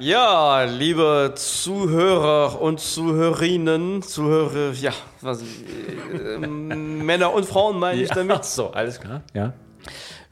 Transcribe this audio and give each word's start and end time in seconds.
Ja, 0.00 0.62
liebe 0.62 1.32
Zuhörer 1.34 2.60
und 2.60 2.78
Zuhörerinnen, 2.78 4.00
Zuhörer, 4.00 4.72
ja, 4.74 4.92
was, 5.20 5.42
äh, 5.42 6.38
Männer 6.46 7.34
und 7.34 7.44
Frauen 7.44 7.80
meine 7.80 8.02
ich 8.02 8.08
damit. 8.08 8.44
So, 8.44 8.70
alles 8.70 9.00
klar, 9.00 9.22
ja. 9.34 9.54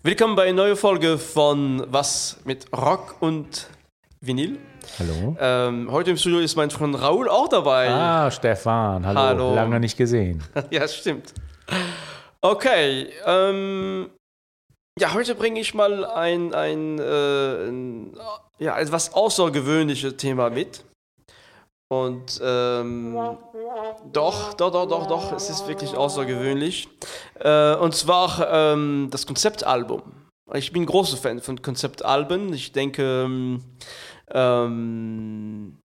Willkommen 0.04 0.36
bei 0.36 0.44
einer 0.44 0.62
neuen 0.62 0.76
Folge 0.76 1.18
von 1.18 1.84
Was 1.90 2.38
mit 2.44 2.66
Rock 2.72 3.16
und 3.18 3.66
Vinyl. 4.20 4.56
Hallo. 5.00 5.36
Ähm, 5.40 5.90
heute 5.90 6.12
im 6.12 6.16
Studio 6.16 6.38
ist 6.38 6.54
mein 6.54 6.70
Freund 6.70 7.02
Raoul 7.02 7.28
auch 7.28 7.48
dabei. 7.48 7.88
Ah, 7.90 8.30
Stefan, 8.30 9.04
hallo. 9.04 9.18
Hallo. 9.18 9.54
Lange 9.56 9.80
nicht 9.80 9.96
gesehen. 9.96 10.44
ja, 10.70 10.86
stimmt. 10.86 11.34
Okay, 12.40 13.08
ähm, 13.26 14.10
ja, 14.98 15.12
heute 15.12 15.34
bringe 15.34 15.60
ich 15.60 15.74
mal 15.74 16.04
ein, 16.04 16.54
ein, 16.54 16.98
äh, 16.98 17.68
ein 17.68 18.16
ja, 18.58 18.78
etwas 18.78 19.12
außergewöhnliches 19.12 20.16
Thema 20.16 20.50
mit. 20.50 20.84
Und 21.88 22.40
ähm, 22.42 23.14
doch, 24.12 24.54
doch, 24.54 24.72
doch, 24.72 24.88
doch, 24.88 25.06
doch, 25.06 25.32
es 25.32 25.50
ist 25.50 25.68
wirklich 25.68 25.94
außergewöhnlich. 25.94 26.88
Äh, 27.38 27.76
und 27.76 27.94
zwar 27.94 28.50
ähm, 28.50 29.08
das 29.10 29.26
Konzeptalbum. 29.26 30.02
Ich 30.54 30.72
bin 30.72 30.86
großer 30.86 31.16
Fan 31.16 31.40
von 31.40 31.60
Konzeptalben. 31.60 32.52
Ich 32.54 32.72
denke, 32.72 33.60
ähm, 34.30 35.78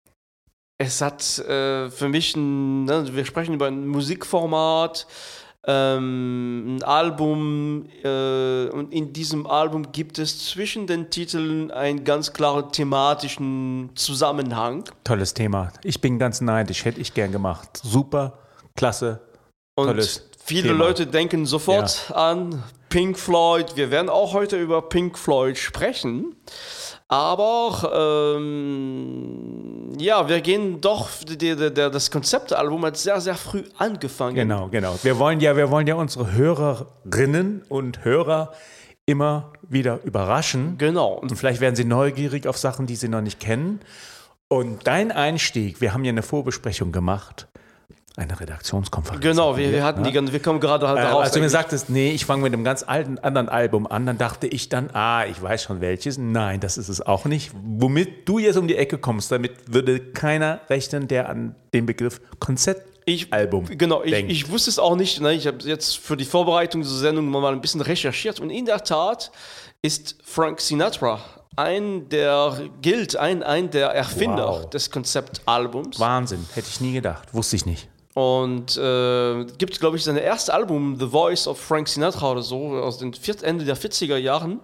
es 0.78 1.02
hat 1.02 1.40
äh, 1.40 1.90
für 1.90 2.08
mich 2.08 2.36
ein, 2.36 2.86
ne, 2.86 3.14
wir 3.14 3.26
sprechen 3.26 3.56
über 3.56 3.68
ein 3.68 3.88
Musikformat, 3.88 5.08
ähm, 5.68 6.78
ein 6.78 6.84
Album 6.84 7.86
äh, 8.04 8.70
und 8.70 8.94
in 8.94 9.12
diesem 9.12 9.46
Album 9.46 9.92
gibt 9.92 10.18
es 10.18 10.50
zwischen 10.50 10.88
den 10.88 11.10
Titeln 11.10 11.70
einen 11.72 12.04
ganz 12.06 12.32
klaren 12.32 12.72
thematischen 12.72 13.90
Zusammenhang. 13.96 14.86
Tolles 15.04 15.34
Thema. 15.34 15.72
Ich 15.84 16.00
bin 16.00 16.18
ganz 16.18 16.40
neidisch, 16.40 16.86
hätte 16.86 17.02
ich 17.02 17.14
gern 17.14 17.32
gemacht. 17.32 17.82
Super, 17.84 18.40
klasse, 18.76 19.22
Und 19.76 19.88
tolles 19.88 20.30
viele 20.44 20.70
Thema. 20.70 20.86
Leute 20.86 21.08
denken 21.08 21.46
sofort 21.46 22.12
an 22.16 22.64
Pink 22.88 23.20
Floyd. 23.20 23.76
Wir 23.76 23.92
werden 23.92 24.10
auch 24.10 24.34
heute 24.34 24.58
über 24.58 24.82
Pink 24.82 25.18
Floyd 25.18 25.58
sprechen. 25.58 26.36
Aber 27.10 28.36
ähm, 28.38 29.96
ja, 29.98 30.30
wir 30.30 30.42
gehen 30.42 30.80
doch, 30.80 31.10
die, 31.28 31.40
die, 31.40 31.56
der, 31.56 31.90
das 31.90 32.12
Konzeptalbum 32.12 32.86
hat 32.86 32.98
sehr, 32.98 33.20
sehr 33.20 33.34
früh 33.34 33.64
angefangen. 33.80 34.36
Genau, 34.36 34.68
genau. 34.68 34.96
Wir 35.02 35.18
wollen 35.18 35.40
ja, 35.40 35.58
wir 35.58 35.72
wollen 35.72 35.88
ja 35.88 35.96
unsere 35.96 36.34
Hörerinnen 36.34 37.64
und 37.68 38.06
Hörer 38.06 38.54
immer 39.08 39.54
wieder 39.68 40.04
überraschen. 40.04 40.78
Genau. 40.78 41.14
Und 41.14 41.36
vielleicht 41.36 41.62
werden 41.62 41.76
sie 41.76 41.84
neugierig 41.84 42.46
auf 42.48 42.60
Sachen, 42.60 42.86
die 42.86 42.96
sie 42.96 43.08
noch 43.08 43.22
nicht 43.22 43.40
kennen. 43.40 43.80
Und 44.48 44.86
dein 44.86 45.12
Einstieg, 45.12 45.82
wir 45.82 45.96
haben 45.96 46.06
ja 46.06 46.12
eine 46.12 46.22
Vorbesprechung 46.22 46.92
gemacht, 46.92 47.48
eine 48.20 48.40
Redaktionskonferenz. 48.40 49.22
Genau, 49.22 49.58
wir, 49.58 49.72
wir 49.72 49.84
hatten 49.84 50.04
die, 50.04 50.12
ganze- 50.12 50.34
wir 50.34 50.40
kommen 50.42 50.60
gerade 50.60 50.88
halt 50.88 51.00
Äh, 51.00 51.04
darauf. 51.04 51.24
als 51.24 51.32
du 51.32 51.40
mir 51.40 51.50
sagtest, 51.50 51.90
nee, 51.90 52.12
ich 52.12 52.26
fange 52.26 52.44
mit 52.44 52.54
einem 52.54 52.64
ganz 52.64 52.84
alten 52.84 53.18
anderen 53.20 53.50
Album 53.50 53.88
an, 53.88 54.06
dann 54.06 54.18
dachte 54.18 54.48
ich 54.48 54.70
dann, 54.70 54.90
ah, 54.94 55.26
ich 55.26 55.42
weiß 55.42 55.64
schon 55.64 55.82
welches. 55.82 56.18
Nein, 56.18 56.60
das 56.60 56.78
ist 56.78 56.90
es 56.90 57.02
auch 57.02 57.26
nicht. 57.26 57.52
Womit 57.64 58.28
du 58.28 58.40
jetzt 58.40 58.58
um 58.58 58.68
die 58.68 58.76
Ecke 58.76 58.98
kommst, 58.98 59.32
damit 59.32 59.54
würde 59.74 60.00
keiner 60.00 60.60
rechnen, 60.70 61.08
der 61.08 61.30
an 61.30 61.56
den 61.74 61.86
Begriff 61.86 62.22
Konzeptalbum 62.40 63.66
Genau, 63.78 64.04
ich, 64.04 64.14
ich 64.14 64.50
wusste 64.52 64.70
es 64.70 64.78
auch 64.80 64.96
nicht. 64.96 65.20
Ne? 65.22 65.34
Ich 65.34 65.48
habe 65.48 65.58
jetzt 65.64 65.98
für 65.98 66.16
die 66.18 66.26
Vorbereitung 66.26 66.82
dieser 66.82 66.98
Sendung 66.98 67.28
mal 67.30 67.52
ein 67.52 67.62
bisschen 67.62 67.82
recherchiert 67.82 68.40
und 68.40 68.50
in 68.52 68.66
der 68.66 68.84
Tat 68.84 69.32
ist 69.82 70.18
Frank 70.24 70.62
Sinatra 70.62 71.20
ein 71.56 72.08
der 72.10 72.58
gilt, 72.82 73.18
ein, 73.18 73.44
ein 73.44 73.70
der 73.72 73.88
Erfinder 73.90 74.48
Wow. 74.48 74.70
des 74.70 74.92
Konzeptalbums. 74.92 76.00
Wahnsinn, 76.00 76.46
hätte 76.54 76.68
ich 76.70 76.80
nie 76.80 76.94
gedacht, 76.94 77.34
wusste 77.34 77.56
ich 77.58 77.66
nicht. 77.66 77.90
Und 78.16 78.76
äh, 78.76 79.46
gibt, 79.58 79.80
glaube 79.80 79.98
ich, 79.98 80.04
sein 80.04 80.18
erstes 80.18 80.50
Album, 80.50 80.98
The 81.00 81.08
Voice 81.08 81.48
of 81.48 81.60
Frank 81.60 81.88
Sinatra 81.88 82.32
oder 82.32 82.42
so, 82.42 82.70
aus 82.78 82.98
den 82.98 83.14
Ende 83.44 83.66
der 83.66 83.78
40er 83.78 84.18
Jahren, 84.18 84.60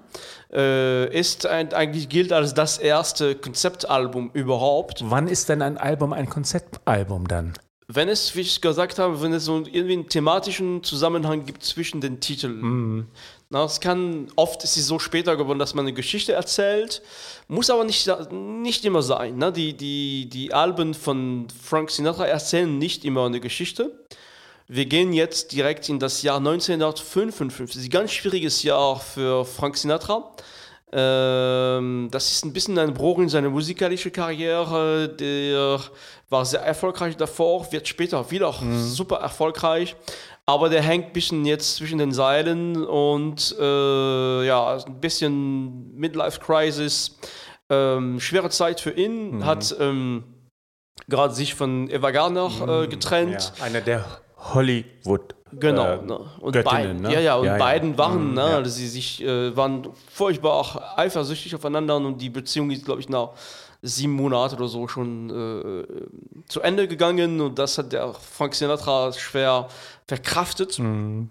äh, 0.51 1.17
ist 1.17 1.45
ein, 1.45 1.71
eigentlich 1.73 2.09
gilt 2.09 2.33
als 2.33 2.53
das 2.53 2.79
erste 2.79 3.35
Konzeptalbum 3.35 4.31
überhaupt. 4.33 5.01
Wann 5.05 5.27
ist 5.27 5.49
denn 5.49 5.61
ein 5.61 5.77
Album 5.77 6.11
ein 6.11 6.27
Konzeptalbum 6.27 7.27
dann? 7.27 7.53
Wenn 7.87 8.09
es, 8.09 8.35
wie 8.35 8.41
ich 8.41 8.61
gesagt 8.61 8.97
habe, 8.97 9.21
wenn 9.21 9.31
es 9.31 9.45
so 9.45 9.59
irgendwie 9.59 9.93
einen 9.93 10.09
thematischen 10.09 10.83
Zusammenhang 10.83 11.45
gibt 11.45 11.63
zwischen 11.63 12.01
den 12.01 12.19
Titeln. 12.19 13.07
Na, 13.49 13.63
es 13.63 13.79
kann, 13.79 14.27
oft 14.35 14.63
ist 14.63 14.75
es 14.75 14.87
so 14.87 14.97
später 14.97 15.37
geworden, 15.37 15.59
dass 15.59 15.75
man 15.75 15.85
eine 15.85 15.93
Geschichte 15.93 16.33
erzählt, 16.33 17.03
muss 17.47 17.69
aber 17.69 17.83
nicht, 17.83 18.09
nicht 18.31 18.83
immer 18.85 19.03
sein. 19.03 19.37
Ne? 19.37 19.51
Die, 19.51 19.73
die, 19.73 20.27
die 20.27 20.53
Alben 20.53 20.93
von 20.95 21.47
Frank 21.63 21.91
Sinatra 21.91 22.25
erzählen 22.25 22.77
nicht 22.77 23.05
immer 23.05 23.25
eine 23.25 23.39
Geschichte. 23.39 24.05
Wir 24.67 24.85
gehen 24.85 25.13
jetzt 25.13 25.51
direkt 25.51 25.89
in 25.89 25.99
das 25.99 26.23
Jahr 26.23 26.37
1955. 26.37 27.83
Ein 27.83 27.89
ganz 27.91 28.11
schwieriges 28.11 28.63
Jahr 28.63 28.99
für 28.99 29.45
Frank 29.45 29.77
Sinatra. 29.77 30.31
Ähm, 30.91 32.07
das 32.09 32.31
ist 32.31 32.45
ein 32.45 32.53
bisschen 32.53 32.79
ein 32.79 32.93
Bruch 32.95 33.19
in 33.19 33.29
seiner 33.29 33.49
musikalischen 33.49 34.11
Karriere. 34.11 35.09
Der 35.09 35.79
war 36.29 36.45
sehr 36.45 36.61
erfolgreich 36.61 37.15
davor, 37.15 37.71
wird 37.71 37.87
später 37.87 38.31
wieder 38.31 38.55
super 38.77 39.17
erfolgreich. 39.17 39.95
Aber 40.47 40.69
der 40.69 40.81
hängt 40.83 41.07
ein 41.07 41.13
bisschen 41.13 41.43
jetzt 41.45 41.75
zwischen 41.77 41.97
den 41.97 42.11
Seilen 42.11 42.85
und 42.85 43.55
äh, 43.59 44.45
ja, 44.45 44.77
ein 44.85 44.99
bisschen 45.01 45.95
Midlife-Crisis. 45.95 47.17
Ähm, 47.69 48.19
schwere 48.19 48.51
Zeit 48.51 48.79
für 48.79 48.91
ihn, 48.91 49.43
hat 49.43 49.75
ähm, 49.79 50.23
gerade 51.07 51.33
sich 51.33 51.55
von 51.55 51.89
Eva 51.89 52.11
Gardner 52.11 52.83
äh, 52.83 52.87
getrennt. 52.87 53.53
Ja, 53.57 53.63
einer 53.65 53.81
der 53.81 54.05
Hollywood. 54.37 55.33
Genau. 55.51 55.83
äh, 55.93 56.01
ne? 56.03 56.19
Und 56.41 56.53
Göttinnen, 56.53 56.63
beiden, 56.63 57.01
ne? 57.01 57.13
ja, 57.13 57.19
ja, 57.21 57.35
und 57.37 57.45
Ja, 57.45 57.53
ja. 57.53 57.57
beiden 57.57 57.97
waren, 57.97 58.29
Mhm, 58.29 58.33
ne, 58.35 58.41
ja. 58.41 58.55
also 58.57 58.69
sie 58.69 58.87
sich 58.87 59.23
äh, 59.23 59.55
waren 59.55 59.87
furchtbar 60.11 60.53
auch 60.53 60.97
eifersüchtig 60.97 61.55
aufeinander 61.55 61.95
und 61.95 62.21
die 62.21 62.29
Beziehung 62.29 62.69
ist, 62.71 62.85
glaube 62.85 62.99
ich, 62.99 63.09
nach 63.09 63.29
sieben 63.85 64.13
Monaten 64.13 64.55
oder 64.55 64.67
so 64.67 64.87
schon 64.87 65.29
äh, 65.29 65.85
zu 66.47 66.61
Ende 66.61 66.87
gegangen 66.87 67.41
und 67.41 67.57
das 67.59 67.77
hat 67.77 67.93
der 67.93 68.13
Frank 68.13 68.55
Sinatra 68.55 69.13
schwer 69.13 69.67
verkraftet. 70.07 70.79
Mhm. 70.79 71.29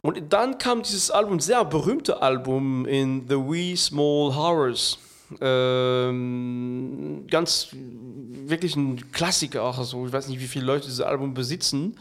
Und 0.00 0.32
dann 0.32 0.58
kam 0.58 0.82
dieses 0.82 1.10
Album, 1.10 1.38
sehr 1.38 1.64
berühmte 1.64 2.22
Album 2.22 2.86
in 2.86 3.28
The 3.28 3.36
Wee 3.36 3.76
Small 3.76 4.34
Horrors. 4.34 4.98
Ähm, 5.40 7.24
ganz 7.30 7.68
wirklich 7.72 8.76
ein 8.76 9.12
Klassiker, 9.12 9.62
auch 9.62 9.82
so. 9.84 10.06
Ich 10.06 10.12
weiß 10.12 10.28
nicht, 10.28 10.40
wie 10.40 10.46
viele 10.46 10.66
Leute 10.66 10.86
dieses 10.86 11.00
Album 11.00 11.34
besitzen. 11.34 11.96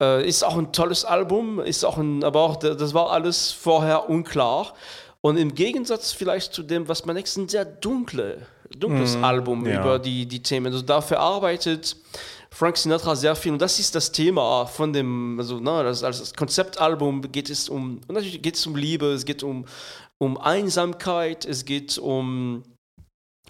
Äh, 0.00 0.26
ist 0.26 0.42
auch 0.42 0.56
ein 0.56 0.72
tolles 0.72 1.04
Album, 1.04 1.60
ist 1.60 1.84
auch 1.84 1.98
ein, 1.98 2.24
aber 2.24 2.40
auch 2.40 2.56
das 2.56 2.94
war 2.94 3.10
alles 3.10 3.52
vorher 3.52 4.08
unklar. 4.08 4.74
Und 5.24 5.38
im 5.38 5.54
Gegensatz 5.54 6.12
vielleicht 6.12 6.52
zu 6.52 6.62
dem, 6.62 6.86
was 6.86 7.06
man 7.06 7.16
nächsten 7.16 7.48
sehr 7.48 7.64
dunkle, 7.64 8.46
dunkles 8.76 9.16
Album 9.16 9.64
ja. 9.64 9.80
über 9.80 9.98
die, 9.98 10.26
die 10.26 10.42
Themen. 10.42 10.66
Also 10.66 10.82
dafür 10.82 11.18
arbeitet 11.18 11.96
Frank 12.50 12.76
Sinatra 12.76 13.16
sehr 13.16 13.34
viel 13.34 13.52
und 13.52 13.62
das 13.62 13.78
ist 13.78 13.94
das 13.94 14.12
Thema 14.12 14.66
von 14.66 14.92
dem, 14.92 15.38
also 15.38 15.60
ne, 15.60 15.82
das, 15.82 16.04
als 16.04 16.34
Konzeptalbum 16.34 17.32
geht 17.32 17.48
es 17.48 17.70
um, 17.70 18.02
und 18.06 18.14
natürlich 18.14 18.42
geht 18.42 18.56
es 18.56 18.66
um 18.66 18.76
Liebe, 18.76 19.06
es 19.12 19.24
geht 19.24 19.42
um, 19.42 19.64
um 20.18 20.36
Einsamkeit, 20.36 21.46
es 21.46 21.64
geht 21.64 21.96
um 21.96 22.62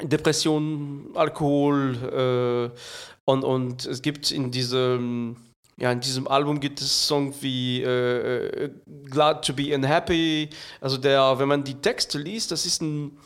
Depression, 0.00 1.10
Alkohol 1.14 2.72
äh, 2.76 3.30
und, 3.30 3.42
und 3.42 3.84
es 3.84 4.00
gibt 4.00 4.30
in 4.30 4.52
diesem, 4.52 5.36
ja, 5.80 5.90
in 5.92 6.00
diesem 6.00 6.28
Album 6.28 6.60
gibt 6.60 6.80
es 6.80 7.06
Songs 7.08 7.36
wie 7.40 7.82
äh, 7.82 8.64
äh, 8.64 8.70
Glad 9.10 9.44
to 9.46 9.52
be 9.52 9.74
unhappy, 9.74 10.48
also 10.80 10.96
der, 10.96 11.38
wenn 11.38 11.48
man 11.48 11.64
die 11.64 11.74
Texte 11.74 12.18
liest, 12.18 12.50
das 12.50 12.64
ist 12.66 12.80
ein 12.82 13.16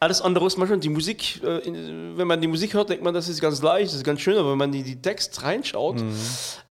alles 0.00 0.20
andere 0.22 0.46
ist 0.46 0.56
manchmal 0.56 0.78
die 0.78 0.90
Musik, 0.90 1.42
äh, 1.42 1.58
in, 1.66 2.16
wenn 2.16 2.28
man 2.28 2.40
die 2.40 2.46
Musik 2.46 2.72
hört, 2.74 2.88
denkt 2.88 3.02
man, 3.02 3.12
das 3.14 3.28
ist 3.28 3.40
ganz 3.40 3.60
leicht, 3.62 3.88
das 3.88 3.94
ist 3.96 4.04
ganz 4.04 4.20
schön, 4.20 4.36
aber 4.38 4.52
wenn 4.52 4.58
man 4.58 4.70
die, 4.70 4.84
die 4.84 5.00
Text 5.02 5.42
reinschaut, 5.42 5.96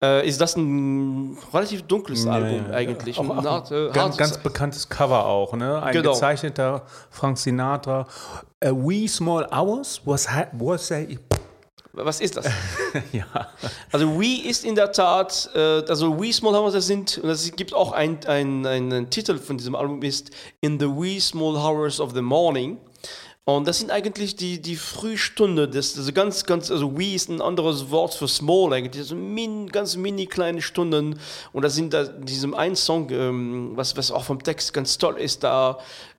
äh, 0.03 0.27
ist 0.27 0.39
das 0.39 0.55
ein 0.55 1.35
relativ 1.51 1.81
dunkles 1.83 2.27
Album 2.27 2.69
eigentlich. 2.71 3.17
Auch, 3.17 3.23
Ein 3.23 3.31
auch 3.39 3.43
hart- 3.45 3.71
äh, 3.71 3.87
ein 3.87 3.93
ganz, 3.93 4.17
ganz 4.17 4.37
bekanntes 4.37 4.87
Cover 4.89 5.25
auch, 5.25 5.53
ne? 5.53 5.81
Ein 5.81 5.93
Genau. 5.93 6.11
gezeichneter 6.13 6.85
Frank 7.09 7.39
Sinatra. 7.39 8.05
A 8.63 8.69
wee 8.71 9.07
small 9.07 9.47
hours 9.51 10.01
was, 10.05 10.27
was 10.51 10.91
a, 10.91 11.05
Was 11.95 12.21
ist 12.21 12.37
das? 12.37 12.45
ja. 13.13 13.25
Also 13.91 14.19
We 14.19 14.47
ist 14.47 14.65
in 14.65 14.75
der 14.75 14.91
Tat, 14.91 15.49
äh, 15.55 15.83
also 15.87 16.19
We 16.19 16.31
Small 16.33 16.55
Hours, 16.55 16.73
das 16.73 16.87
sind, 16.87 17.17
und 17.19 17.29
es 17.29 17.55
gibt 17.55 17.73
auch 17.73 17.91
ein, 17.91 18.19
ein, 18.25 18.65
einen 18.65 19.09
Titel 19.09 19.37
von 19.37 19.57
diesem 19.57 19.75
Album, 19.75 20.01
ist 20.03 20.31
In 20.61 20.79
the 20.79 20.87
Wee 20.87 21.19
Small 21.19 21.55
Hours 21.55 21.99
of 21.99 22.13
the 22.13 22.21
Morning. 22.21 22.77
Und 23.47 23.67
das 23.67 23.77
sind 23.77 23.91
eigentlich 23.91 24.35
die, 24.35 24.59
die 24.59 24.75
Frühstunde, 24.75 25.69
des, 25.69 25.95
also 25.95 26.11
ganz, 26.11 26.45
ganz, 26.45 26.71
also 26.71 26.97
Wee 26.97 27.13
ist 27.13 27.29
ein 27.29 27.41
anderes 27.41 27.91
Wort 27.91 28.15
für 28.15 28.27
Small 28.27 28.73
eigentlich, 28.73 29.03
also 29.03 29.15
min, 29.15 29.69
ganz 29.69 29.95
mini 29.95 30.25
kleine 30.25 30.63
Stunden. 30.63 31.19
Und 31.53 31.61
das 31.61 31.75
sind 31.75 31.93
da 31.93 32.05
in 32.05 32.25
diesem 32.25 32.55
einen 32.55 32.75
Song, 32.75 33.07
ähm, 33.11 33.73
was, 33.75 33.95
was 33.95 34.09
auch 34.09 34.23
vom 34.23 34.41
Text 34.41 34.73
ganz 34.73 34.97
toll 34.97 35.17
ist, 35.19 35.43
da 35.43 35.77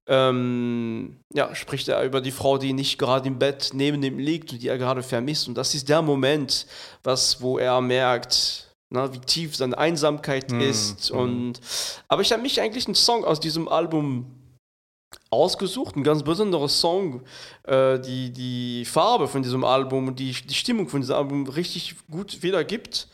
ähm, 0.08 1.16
ja, 1.32 1.54
spricht 1.54 1.88
er 1.88 2.02
über 2.04 2.20
die 2.20 2.30
Frau, 2.30 2.58
die 2.58 2.72
nicht 2.72 2.98
gerade 2.98 3.26
im 3.28 3.38
Bett 3.38 3.70
neben 3.72 4.02
ihm 4.02 4.18
liegt 4.18 4.52
und 4.52 4.62
die 4.62 4.68
er 4.68 4.78
gerade 4.78 5.02
vermisst. 5.02 5.48
Und 5.48 5.56
das 5.56 5.74
ist 5.74 5.88
der 5.88 6.02
Moment, 6.02 6.66
was, 7.02 7.40
wo 7.40 7.58
er 7.58 7.80
merkt, 7.80 8.68
na, 8.90 9.12
wie 9.12 9.18
tief 9.18 9.56
seine 9.56 9.76
Einsamkeit 9.76 10.50
Mhm. 10.52 10.60
ist. 10.60 11.10
Und, 11.10 11.60
aber 12.08 12.22
ich 12.22 12.32
habe 12.32 12.42
mich 12.42 12.60
eigentlich 12.60 12.86
einen 12.86 12.94
Song 12.94 13.24
aus 13.24 13.40
diesem 13.40 13.68
Album 13.68 14.26
ausgesucht, 15.30 15.96
ein 15.96 16.04
ganz 16.04 16.22
besonderer 16.22 16.68
Song, 16.68 17.22
äh, 17.64 17.98
die 17.98 18.32
die 18.32 18.84
Farbe 18.84 19.26
von 19.26 19.42
diesem 19.42 19.64
Album 19.64 20.08
und 20.08 20.18
die, 20.20 20.32
die 20.32 20.54
Stimmung 20.54 20.88
von 20.88 21.00
diesem 21.00 21.16
Album 21.16 21.46
richtig 21.48 21.96
gut 22.10 22.42
wiedergibt. 22.42 23.08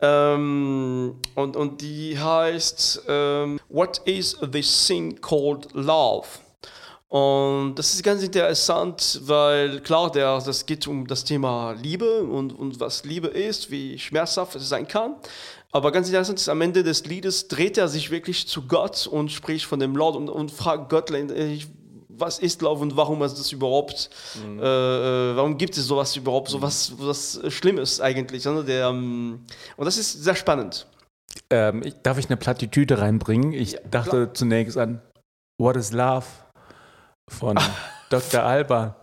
Ähm, 0.00 1.16
und, 1.34 1.56
und 1.56 1.80
die 1.80 2.18
heißt 2.18 3.02
ähm, 3.08 3.58
What 3.68 4.02
is 4.04 4.36
this 4.52 4.86
thing 4.86 5.20
called 5.20 5.68
love? 5.72 6.26
Und 7.08 7.76
das 7.76 7.94
ist 7.94 8.02
ganz 8.02 8.22
interessant, 8.22 9.20
weil 9.24 9.80
klar, 9.80 10.10
der, 10.10 10.40
das 10.40 10.66
geht 10.66 10.86
um 10.88 11.06
das 11.06 11.24
Thema 11.24 11.72
Liebe 11.72 12.24
und, 12.24 12.52
und 12.52 12.80
was 12.80 13.04
Liebe 13.04 13.28
ist, 13.28 13.70
wie 13.70 13.98
schmerzhaft 13.98 14.56
es 14.56 14.68
sein 14.68 14.88
kann. 14.88 15.14
Aber 15.70 15.92
ganz 15.92 16.08
interessant 16.08 16.38
ist, 16.38 16.48
am 16.48 16.60
Ende 16.60 16.82
des 16.82 17.06
Liedes 17.06 17.48
dreht 17.48 17.78
er 17.78 17.88
sich 17.88 18.10
wirklich 18.10 18.48
zu 18.48 18.62
Gott 18.66 19.06
und 19.06 19.30
spricht 19.30 19.66
von 19.66 19.78
dem 19.78 19.94
Lord 19.94 20.16
und, 20.16 20.28
und 20.28 20.50
fragt 20.50 20.90
Gott, 20.90 21.10
was 22.18 22.38
ist 22.38 22.62
Love 22.62 22.82
und 22.82 22.96
warum 22.96 23.22
ist 23.22 23.38
das 23.38 23.52
überhaupt, 23.52 24.10
äh, 24.36 24.40
äh, 24.58 25.36
warum 25.36 25.56
gibt 25.58 25.76
es 25.76 25.86
sowas 25.86 26.14
überhaupt, 26.16 26.48
sowas 26.48 26.92
was 26.98 27.40
Schlimmes 27.48 28.00
eigentlich. 28.00 28.44
Ne? 28.44 28.64
Der, 28.64 28.88
ähm, 28.88 29.44
und 29.76 29.84
das 29.84 29.96
ist 29.98 30.12
sehr 30.24 30.34
spannend. 30.34 30.86
Ähm, 31.50 31.82
ich, 31.84 31.94
darf 32.02 32.18
ich 32.18 32.26
eine 32.26 32.36
Plattitüde 32.36 32.98
reinbringen? 32.98 33.52
Ich 33.52 33.72
Ja, 33.72 33.80
dachte 33.90 34.10
klar. 34.10 34.34
zunächst 34.34 34.76
an 34.78 35.00
What 35.58 35.76
is 35.76 35.92
Love 35.92 36.26
von 37.28 37.58
Dr. 38.08 38.42
Alban. 38.42 38.94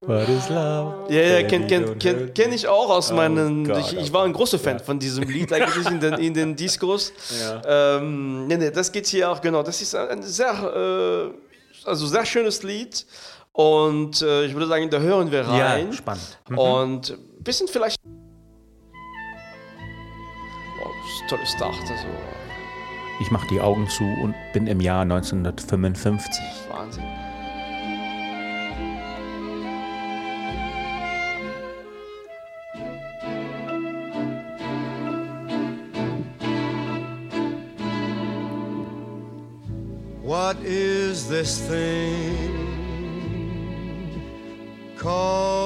What 0.00 0.28
is 0.28 0.48
Love? 0.48 1.12
Ja, 1.12 1.20
ja, 1.20 1.36
Baby, 1.42 1.66
kenn, 1.66 1.98
kenn, 1.98 2.34
kenn, 2.34 2.52
ich 2.52 2.68
auch 2.68 2.90
aus 2.90 3.10
Oh 3.10 3.16
meinen. 3.16 3.66
Gott, 3.66 3.78
ich, 3.78 3.96
oh 3.96 4.00
ich 4.00 4.12
war 4.12 4.24
ein 4.24 4.32
großer 4.32 4.58
Fan 4.58 4.78
von 4.78 4.98
diesem 4.98 5.24
Lied 5.24 5.52
eigentlich 5.52 5.86
in 5.86 5.98
den, 5.98 6.14
in 6.14 6.34
den 6.34 6.54
Discos. 6.56 7.12
Ja. 7.40 7.96
Ähm, 7.96 8.46
nee, 8.46 8.56
nee, 8.56 8.70
das 8.70 8.92
geht 8.92 9.06
hier 9.06 9.30
auch, 9.30 9.40
genau. 9.40 9.62
Das 9.62 9.80
ist 9.82 9.94
ein 9.94 10.22
sehr, 10.22 10.52
äh, 10.52 11.88
also 11.88 12.06
sehr 12.06 12.24
schönes 12.24 12.62
Lied. 12.62 13.06
Und 13.52 14.20
äh, 14.22 14.44
ich 14.46 14.52
würde 14.52 14.66
sagen, 14.66 14.90
da 14.90 14.98
hören 14.98 15.30
wir 15.30 15.46
rein. 15.46 15.86
Ja, 15.86 15.92
spannend. 15.92 16.38
Mhm. 16.48 16.58
Und 16.58 17.10
ein 17.10 17.42
bisschen 17.42 17.68
vielleicht. 17.68 17.98
Oh, 20.82 20.88
das 21.02 21.12
ist 21.12 21.22
ein 21.22 21.28
tolles 21.28 21.50
Start. 21.50 21.74
Also, 21.80 22.06
Ich 23.20 23.30
mache 23.30 23.46
die 23.48 23.60
Augen 23.60 23.88
zu 23.88 24.04
und 24.04 24.34
bin 24.52 24.66
im 24.66 24.80
Jahr 24.80 25.02
1955. 25.02 26.42
Wahnsinn. 26.70 27.04
What 40.22 40.56
is 40.64 41.28
this 41.28 41.60
thing 41.68 42.64
called 44.96 45.63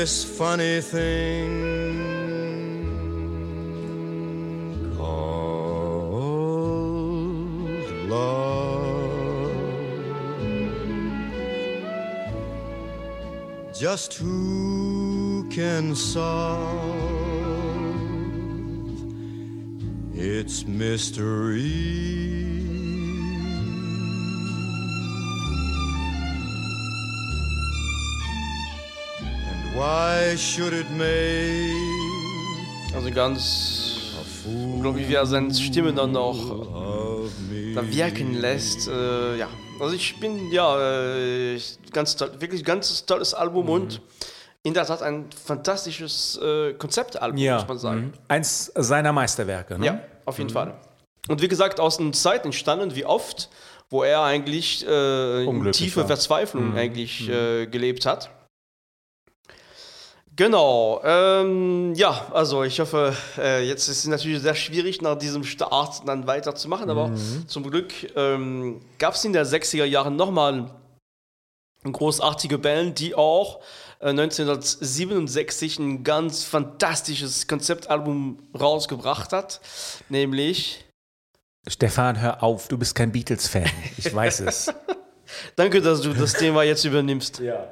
This 0.00 0.24
funny 0.24 0.80
thing 0.80 1.60
called 4.96 6.24
love. 8.08 9.12
Just 13.78 14.14
who 14.14 15.46
can 15.50 15.94
solve 15.94 16.70
its 20.14 20.66
mystery? 20.66 22.69
Why 29.74 30.36
should 30.36 30.72
it 30.72 30.90
make 30.90 31.74
Also 32.94 33.10
ganz. 33.10 33.86
Unglaublich, 34.46 35.06
wie 35.08 35.14
er 35.14 35.26
seine 35.26 35.52
Stimme 35.54 35.92
dann 35.92 36.12
noch 36.12 36.50
of 36.50 37.30
me? 37.50 37.74
da 37.74 37.86
wirken 37.86 38.34
lässt. 38.40 38.88
Äh, 38.88 39.36
ja, 39.36 39.48
also 39.78 39.94
ich 39.94 40.18
bin 40.18 40.50
ja 40.50 40.78
äh, 40.98 41.60
ganz 41.92 42.16
toll, 42.16 42.32
wirklich 42.38 42.64
ganz 42.64 43.04
tolles 43.04 43.34
Album 43.34 43.68
und 43.68 44.00
in 44.62 44.72
der 44.74 44.86
Tat 44.86 45.02
ein 45.02 45.26
fantastisches 45.44 46.38
äh, 46.42 46.72
Konzeptalbum, 46.72 47.38
muss 47.38 47.68
man 47.68 47.78
sagen. 47.78 48.00
mhm. 48.00 48.12
eins 48.28 48.72
seiner 48.74 49.12
Meisterwerke. 49.12 49.78
Ne? 49.78 49.86
Ja, 49.86 50.00
auf 50.24 50.38
jeden 50.38 50.50
Fall. 50.50 50.74
Und 51.28 51.42
wie 51.42 51.48
gesagt, 51.48 51.78
aus 51.78 51.98
einer 52.00 52.12
Zeit 52.12 52.44
entstanden, 52.44 52.94
wie 52.94 53.04
oft, 53.04 53.50
wo 53.90 54.02
er 54.02 54.22
eigentlich 54.22 54.86
äh, 54.86 55.42
in 55.42 55.48
Unglücklich 55.48 55.76
tiefe 55.76 56.00
war. 56.00 56.06
Verzweiflung 56.06 56.74
eigentlich 56.76 57.28
äh, 57.28 57.66
gelebt 57.66 58.06
hat. 58.06 58.30
Genau, 60.40 61.02
ähm, 61.04 61.92
ja, 61.96 62.28
also 62.32 62.64
ich 62.64 62.80
hoffe, 62.80 63.14
äh, 63.36 63.62
jetzt 63.68 63.88
ist 63.88 63.98
es 63.98 64.06
natürlich 64.06 64.40
sehr 64.40 64.54
schwierig, 64.54 65.02
nach 65.02 65.18
diesem 65.18 65.44
Start 65.44 66.08
dann 66.08 66.26
weiterzumachen, 66.26 66.88
aber 66.88 67.12
zum 67.46 67.70
Glück 67.70 67.92
ähm, 68.16 68.80
gab 68.98 69.12
es 69.12 69.24
in 69.26 69.34
der 69.34 69.44
60er 69.44 69.84
Jahren 69.84 70.16
nochmal 70.16 70.70
eine 71.84 71.92
großartige 71.92 72.56
Band, 72.56 73.00
die 73.00 73.14
auch 73.14 73.60
äh, 73.98 74.08
1967 74.08 75.78
ein 75.78 76.04
ganz 76.04 76.42
fantastisches 76.44 77.46
Konzeptalbum 77.46 78.38
rausgebracht 78.58 79.34
hat, 79.34 79.60
nämlich, 80.08 80.86
Stefan, 81.68 82.18
hör 82.18 82.42
auf, 82.42 82.66
du 82.68 82.78
bist 82.78 82.94
kein 82.94 83.12
Beatles-Fan. 83.12 83.68
Ich 83.98 84.14
weiß 84.14 84.40
es. 84.40 84.72
danke, 85.56 85.80
dass 85.80 86.00
du 86.00 86.12
das 86.12 86.34
Thema 86.34 86.62
jetzt 86.62 86.84
übernimmst. 86.84 87.40
Ja. 87.40 87.68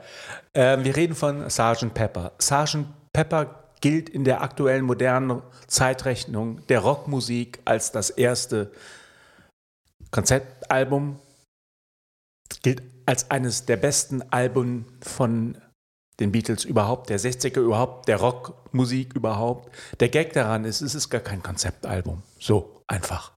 Ähm, 0.55 0.85
wir 0.85 0.97
reden 0.97 1.15
von 1.15 1.49
Sgt. 1.49 1.95
Pepper. 1.95 2.33
Sgt. 2.39 2.87
Pepper 3.13 3.65
gilt 3.81 4.09
in 4.09 4.25
der 4.25 4.43
aktuellen 4.43 4.85
modernen 4.85 5.43
Zeitrechnung 5.67 6.67
der 6.69 6.81
Rockmusik 6.81 7.61
als 7.65 7.93
das 7.93 8.11
erste 8.11 8.73
Konzeptalbum. 10.11 11.19
Gilt 12.63 12.83
als 13.07 13.31
eines 13.31 13.67
der 13.67 13.77
besten 13.77 14.23
Alben 14.31 14.85
von 15.01 15.57
den 16.21 16.33
Beatles 16.33 16.65
überhaupt, 16.65 17.11
der 17.11 17.21
60er 17.21 17.61
überhaupt, 17.61 18.09
der 18.09 18.17
Rockmusik 18.17 19.15
überhaupt. 19.15 19.73
Der 20.01 20.09
Gag 20.09 20.33
daran 20.33 20.65
ist, 20.65 20.81
es 20.81 20.95
ist 20.95 21.11
gar 21.11 21.21
kein 21.21 21.43
Konzeptalbum. 21.43 22.23
So 22.41 22.83
einfach. 22.87 23.33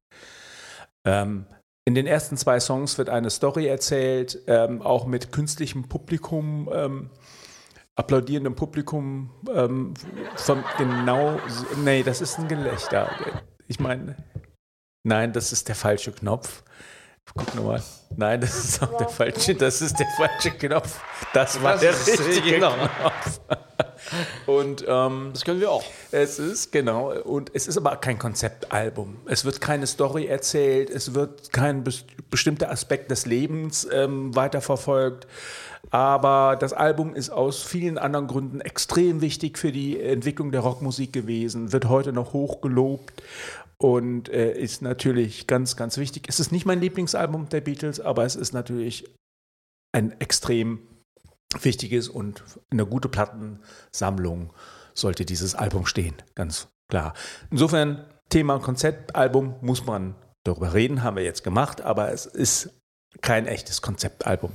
Ähm, 1.06 1.46
in 1.86 1.96
den 1.96 2.06
ersten 2.06 2.38
zwei 2.38 2.60
Songs 2.60 2.98
wird 2.98 3.10
eine 3.10 3.30
Story 3.30 3.68
erzählt, 3.68 4.40
ähm, 4.48 4.82
auch 4.82 5.06
mit 5.06 5.32
künstlichem 5.32 5.88
Publikum, 5.88 6.70
ähm, 6.72 7.10
applaudierendem 7.96 8.56
Publikum. 8.56 9.32
Ähm, 9.54 9.94
von 10.36 10.64
genau, 10.78 11.40
nee, 11.84 12.04
das 12.04 12.22
ist 12.22 12.38
ein 12.38 12.48
Gelächter. 12.48 13.10
Ich 13.68 13.80
meine, 13.80 14.16
nein, 15.04 15.34
das 15.34 15.52
ist 15.52 15.68
der 15.68 15.76
falsche 15.76 16.12
Knopf. 16.12 16.64
Guck 17.34 17.56
nochmal. 17.56 17.82
Nein, 18.16 18.42
das 18.42 18.66
ist 18.66 18.84
auch 18.84 18.98
der 18.98 19.08
falsche, 19.08 19.56
das 19.56 19.82
ist 19.82 19.98
der 19.98 20.08
falsche 20.18 20.52
Knopf. 20.52 21.00
Das 21.34 21.62
war 21.64 21.78
Das 21.78 22.06
der 22.06 22.20
richtige 22.20 22.52
genau. 22.56 22.74
Knopf. 22.74 23.40
Und 24.46 24.86
ähm, 24.88 25.30
Das 25.34 25.44
können 25.46 25.60
wir 25.60 25.72
auch. 25.72 25.84
es 26.12 26.40
ist, 26.40 26.72
genau, 26.72 27.12
und 27.22 27.52
es 27.54 27.68
ist 27.68 27.78
aber 27.78 27.96
kein 27.98 28.18
Konzeptalbum. 28.18 29.18
Es 29.26 29.46
wird 29.46 29.62
keine 29.62 29.88
Story 29.88 30.26
erzählt, 30.26 30.90
es 30.90 31.14
wird 31.14 31.52
kein 31.52 31.84
bes 31.84 32.06
bestimmter 32.30 32.72
Aspekt 32.72 33.12
des 33.12 33.26
Lebens 33.26 33.86
ähm, 33.92 34.34
weiterverfolgt. 34.36 35.28
Aber 35.90 36.56
das 36.58 36.72
Album 36.72 37.14
ist 37.14 37.30
aus 37.30 37.62
vielen 37.62 37.98
anderen 37.98 38.28
Gründen 38.28 38.62
extrem 38.62 39.20
wichtig 39.20 39.58
für 39.58 39.74
die 39.74 40.00
Entwicklung 40.00 40.52
der 40.52 40.62
Rockmusik 40.62 41.12
gewesen, 41.12 41.74
wird 41.74 41.90
heute 41.90 42.14
noch 42.14 42.32
hoch 42.32 42.62
gelobt 42.62 43.22
und 43.78 44.30
äh, 44.30 44.54
ist 44.54 44.82
natürlich 44.82 45.48
ganz, 45.48 45.76
ganz 45.76 45.98
wichtig. 45.98 46.24
Es 46.28 46.40
ist 46.40 46.52
nicht 46.52 46.66
mein 46.66 46.80
Lieblingsalbum 46.80 47.50
der 47.50 47.62
Beatles, 47.62 48.00
aber 48.00 48.24
es 48.24 48.36
ist 48.36 48.54
natürlich 48.54 49.12
ein 49.92 50.20
extrem 50.22 50.80
wichtiges 51.62 52.10
und 52.10 52.44
eine 52.70 52.86
gute 52.86 53.10
Plattensammlung 53.10 54.54
sollte 54.94 55.26
dieses 55.26 55.56
Album 55.56 55.86
stehen, 55.86 56.16
ganz 56.36 56.68
klar. 56.90 57.14
Insofern, 57.50 58.06
Thema 58.30 58.60
Konzeptalbum 58.60 59.56
muss 59.62 59.86
man 59.86 60.16
darüber 60.44 60.74
reden, 60.74 61.04
haben 61.04 61.18
wir 61.18 61.24
jetzt 61.24 61.44
gemacht, 61.44 61.82
aber 61.82 62.12
es 62.12 62.26
ist 62.26 62.70
kein 63.22 63.46
echtes 63.46 63.82
Konzeptalbum. 63.82 64.52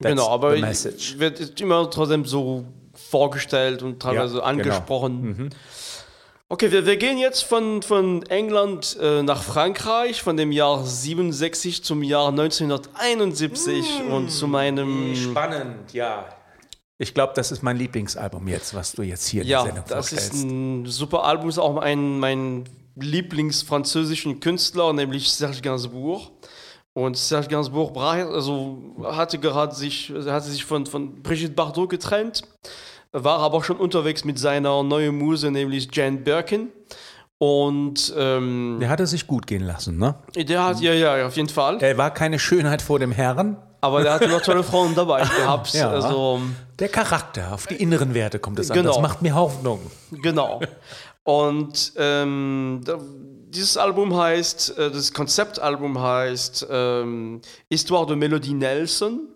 That's 0.00 0.10
genau, 0.12 0.28
aber 0.28 0.52
wird 0.56 1.60
immer 1.60 1.90
trotzdem 1.90 2.26
so 2.26 2.66
vorgestellt 2.92 3.82
und 3.82 4.00
teilweise 4.00 4.38
Ja, 4.38 4.44
angesprochen. 4.44 5.50
Okay, 6.48 6.70
wir, 6.70 6.86
wir 6.86 6.96
gehen 6.96 7.18
jetzt 7.18 7.42
von, 7.42 7.82
von 7.82 8.22
England 8.26 8.96
äh, 9.00 9.22
nach 9.24 9.42
Frankreich, 9.42 10.22
von 10.22 10.36
dem 10.36 10.52
Jahr 10.52 10.84
67 10.84 11.82
zum 11.82 12.04
Jahr 12.04 12.28
1971 12.28 13.84
und 14.08 14.30
zu 14.30 14.46
meinem... 14.46 15.16
Spannend, 15.16 15.92
ja. 15.92 16.28
Ich 16.98 17.14
glaube, 17.14 17.32
das 17.34 17.50
ist 17.50 17.64
mein 17.64 17.76
Lieblingsalbum 17.76 18.46
jetzt, 18.46 18.74
was 18.74 18.92
du 18.92 19.02
jetzt 19.02 19.26
hier 19.26 19.42
in 19.42 19.48
der 19.48 19.58
Ja, 19.58 19.64
Sendung 19.64 19.84
das 19.88 20.12
ist 20.12 20.20
vorstellst. 20.20 20.44
ein 20.44 20.86
super 20.86 21.24
Album, 21.24 21.48
ist 21.48 21.58
auch 21.58 21.78
ein, 21.78 22.20
mein 22.20 22.64
Lieblingsfranzösischen 22.94 24.38
Künstler, 24.38 24.92
nämlich 24.92 25.28
Serge 25.32 25.60
Gainsbourg. 25.60 26.30
Und 26.92 27.16
Serge 27.16 27.48
Gainsbourg 27.48 27.92
brach, 27.92 28.14
also 28.14 28.78
hatte 29.02 29.38
gerade 29.40 29.74
sich, 29.74 30.12
hatte 30.14 30.48
sich 30.48 30.64
von, 30.64 30.86
von 30.86 31.22
Brigitte 31.22 31.52
Bardot 31.52 31.90
getrennt, 31.90 32.42
war 33.12 33.38
aber 33.38 33.62
schon 33.64 33.76
unterwegs 33.76 34.24
mit 34.24 34.38
seiner 34.38 34.82
neuen 34.82 35.16
Muse, 35.18 35.50
nämlich 35.50 35.88
Jane 35.92 36.18
Birkin. 36.18 36.68
Und 37.38 38.14
ähm, 38.16 38.78
Der 38.80 38.88
hatte 38.88 39.06
sich 39.06 39.26
gut 39.26 39.46
gehen 39.46 39.62
lassen, 39.62 39.98
ne? 39.98 40.14
der 40.34 40.64
hat, 40.64 40.80
ja, 40.80 40.94
ja, 40.94 41.26
auf 41.26 41.36
jeden 41.36 41.50
Fall. 41.50 41.78
Er 41.82 41.98
war 41.98 42.10
keine 42.10 42.38
Schönheit 42.38 42.80
vor 42.80 42.98
dem 42.98 43.12
Herrn. 43.12 43.58
Aber 43.82 44.02
der 44.02 44.14
hatte 44.14 44.28
noch 44.28 44.40
tolle 44.40 44.62
Frauen 44.62 44.94
dabei 44.94 45.22
gehabt. 45.38 45.74
Ja. 45.74 45.90
Also, 45.90 46.40
Der 46.78 46.88
Charakter, 46.88 47.52
auf 47.52 47.66
die 47.66 47.76
inneren 47.76 48.14
Werte 48.14 48.38
kommt 48.38 48.58
es 48.58 48.70
an. 48.70 48.76
Genau. 48.78 48.92
Das 48.92 49.02
macht 49.02 49.20
mir 49.22 49.34
Hoffnung. 49.34 49.80
Genau. 50.10 50.60
Und 51.24 51.92
ähm, 51.96 52.80
dieses 53.50 53.76
Album 53.76 54.16
heißt, 54.16 54.78
äh, 54.78 54.90
das 54.90 55.12
Konzeptalbum 55.12 56.00
heißt 56.00 56.66
ähm, 56.70 57.40
Histoire 57.68 58.06
de 58.06 58.16
Melody 58.16 58.54
Nelson. 58.54 59.28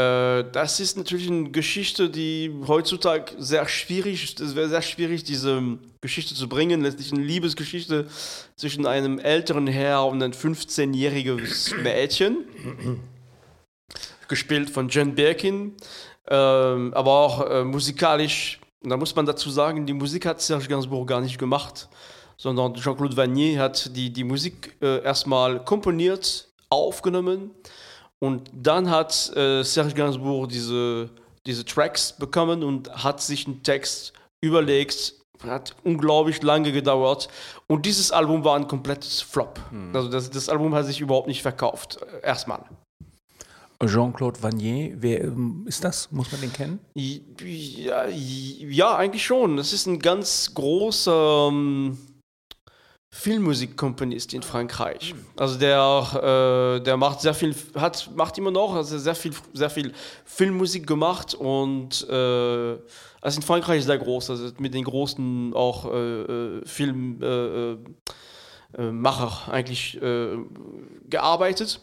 Äh, 0.00 0.44
das 0.52 0.80
ist 0.80 0.96
natürlich 0.96 1.28
eine 1.28 1.50
Geschichte, 1.50 2.10
die 2.10 2.52
heutzutage 2.66 3.32
sehr 3.38 3.66
schwierig 3.68 4.24
ist. 4.24 4.40
Es 4.40 4.54
wäre 4.54 4.68
sehr 4.68 4.82
schwierig, 4.82 5.24
diese 5.24 5.78
Geschichte 6.00 6.34
zu 6.34 6.48
bringen. 6.48 6.82
Letztlich 6.82 7.12
eine 7.12 7.22
Liebesgeschichte 7.22 8.08
zwischen 8.56 8.86
einem 8.86 9.18
älteren 9.18 9.66
Herr 9.66 10.06
und 10.06 10.22
einem 10.22 10.32
15-jähriges 10.32 11.76
Mädchen. 11.82 12.44
Gespielt 14.28 14.70
von 14.70 14.88
Jen 14.88 15.14
Birkin. 15.14 15.74
Ähm, 16.28 16.94
aber 16.94 17.10
auch 17.10 17.50
äh, 17.50 17.64
musikalisch, 17.64 18.60
da 18.82 18.96
muss 18.96 19.14
man 19.16 19.26
dazu 19.26 19.50
sagen, 19.50 19.84
die 19.86 19.92
Musik 19.92 20.26
hat 20.26 20.40
Serge 20.40 20.68
Gainsbourg 20.68 21.08
gar 21.08 21.20
nicht 21.20 21.38
gemacht, 21.38 21.88
sondern 22.36 22.74
Jean-Claude 22.74 23.16
Vanier 23.16 23.60
hat 23.60 23.90
die, 23.96 24.12
die 24.12 24.22
Musik 24.22 24.76
äh, 24.80 25.02
erstmal 25.02 25.64
komponiert, 25.64 26.46
aufgenommen 26.68 27.50
und 28.20 28.50
dann 28.54 28.88
hat 28.88 29.34
äh, 29.34 29.62
Serge 29.62 29.94
Gainsbourg 29.94 30.48
diese, 30.48 31.10
diese 31.46 31.64
Tracks 31.64 32.12
bekommen 32.12 32.62
und 32.62 32.90
hat 33.02 33.20
sich 33.20 33.46
einen 33.46 33.62
Text 33.62 34.12
überlegt. 34.40 35.14
Hat 35.42 35.74
unglaublich 35.84 36.42
lange 36.42 36.70
gedauert 36.70 37.28
und 37.66 37.86
dieses 37.86 38.12
Album 38.12 38.44
war 38.44 38.56
ein 38.56 38.68
komplettes 38.68 39.22
Flop. 39.22 39.58
Also 39.94 40.10
das, 40.10 40.28
das 40.28 40.50
Album 40.50 40.74
hat 40.74 40.84
sich 40.84 41.00
überhaupt 41.00 41.28
nicht 41.28 41.40
verkauft, 41.40 41.98
äh, 42.02 42.26
erstmal. 42.26 42.62
Jean-Claude 43.86 44.42
Vanier, 44.42 44.96
wer 44.98 45.24
ähm, 45.24 45.64
ist 45.66 45.82
das? 45.82 46.12
Muss 46.12 46.30
man 46.30 46.42
den 46.42 46.52
kennen? 46.52 46.78
Ja, 46.94 48.06
ja, 48.06 48.96
eigentlich 48.96 49.24
schon. 49.24 49.56
Das 49.56 49.72
ist 49.72 49.86
ein 49.86 49.98
ganz 49.98 50.52
großer 50.54 51.48
ähm, 51.50 51.96
Filmmusikkomponist 53.12 54.34
in 54.34 54.42
Frankreich. 54.42 55.14
Also 55.36 55.58
der, 55.58 56.78
äh, 56.78 56.82
der 56.82 56.96
macht 56.96 57.20
sehr 57.20 57.34
viel, 57.34 57.54
hat, 57.74 58.08
macht 58.14 58.38
immer 58.38 58.52
noch, 58.52 58.74
also 58.74 58.98
sehr 58.98 59.16
viel, 59.16 59.32
sehr 59.52 59.68
viel 59.68 59.92
Filmmusik 60.24 60.86
gemacht 60.86 61.34
und 61.34 62.08
äh, 62.08 62.78
also 63.20 63.36
in 63.36 63.42
Frankreich 63.42 63.80
ist 63.80 63.86
sehr 63.86 63.98
groß, 63.98 64.30
also 64.30 64.50
mit 64.58 64.74
den 64.74 64.84
großen 64.84 65.52
auch 65.54 65.92
äh, 65.92 66.22
äh, 66.22 66.64
Filmmacher 66.64 67.82
äh, 68.72 69.50
äh, 69.50 69.52
eigentlich 69.52 69.98
gearbeitet. 71.08 71.80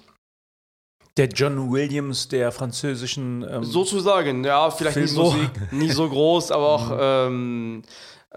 Der 1.18 1.28
John 1.28 1.72
Williams 1.72 2.28
der 2.28 2.52
französischen. 2.52 3.46
Ähm, 3.50 3.64
Sozusagen, 3.64 4.44
ja, 4.44 4.70
vielleicht 4.70 4.98
nicht 4.98 5.14
so, 5.14 5.36
nicht 5.72 5.94
so 5.94 6.08
groß, 6.08 6.52
aber 6.52 6.68
auch 6.68 6.92
ähm, 7.00 7.82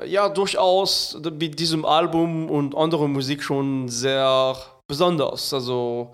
ja, 0.06 0.28
durchaus 0.28 1.18
mit 1.38 1.58
diesem 1.58 1.84
Album 1.84 2.50
und 2.50 2.76
anderer 2.76 3.08
Musik 3.08 3.42
schon 3.42 3.88
sehr 3.88 4.56
besonders. 4.86 5.52
Also, 5.54 6.12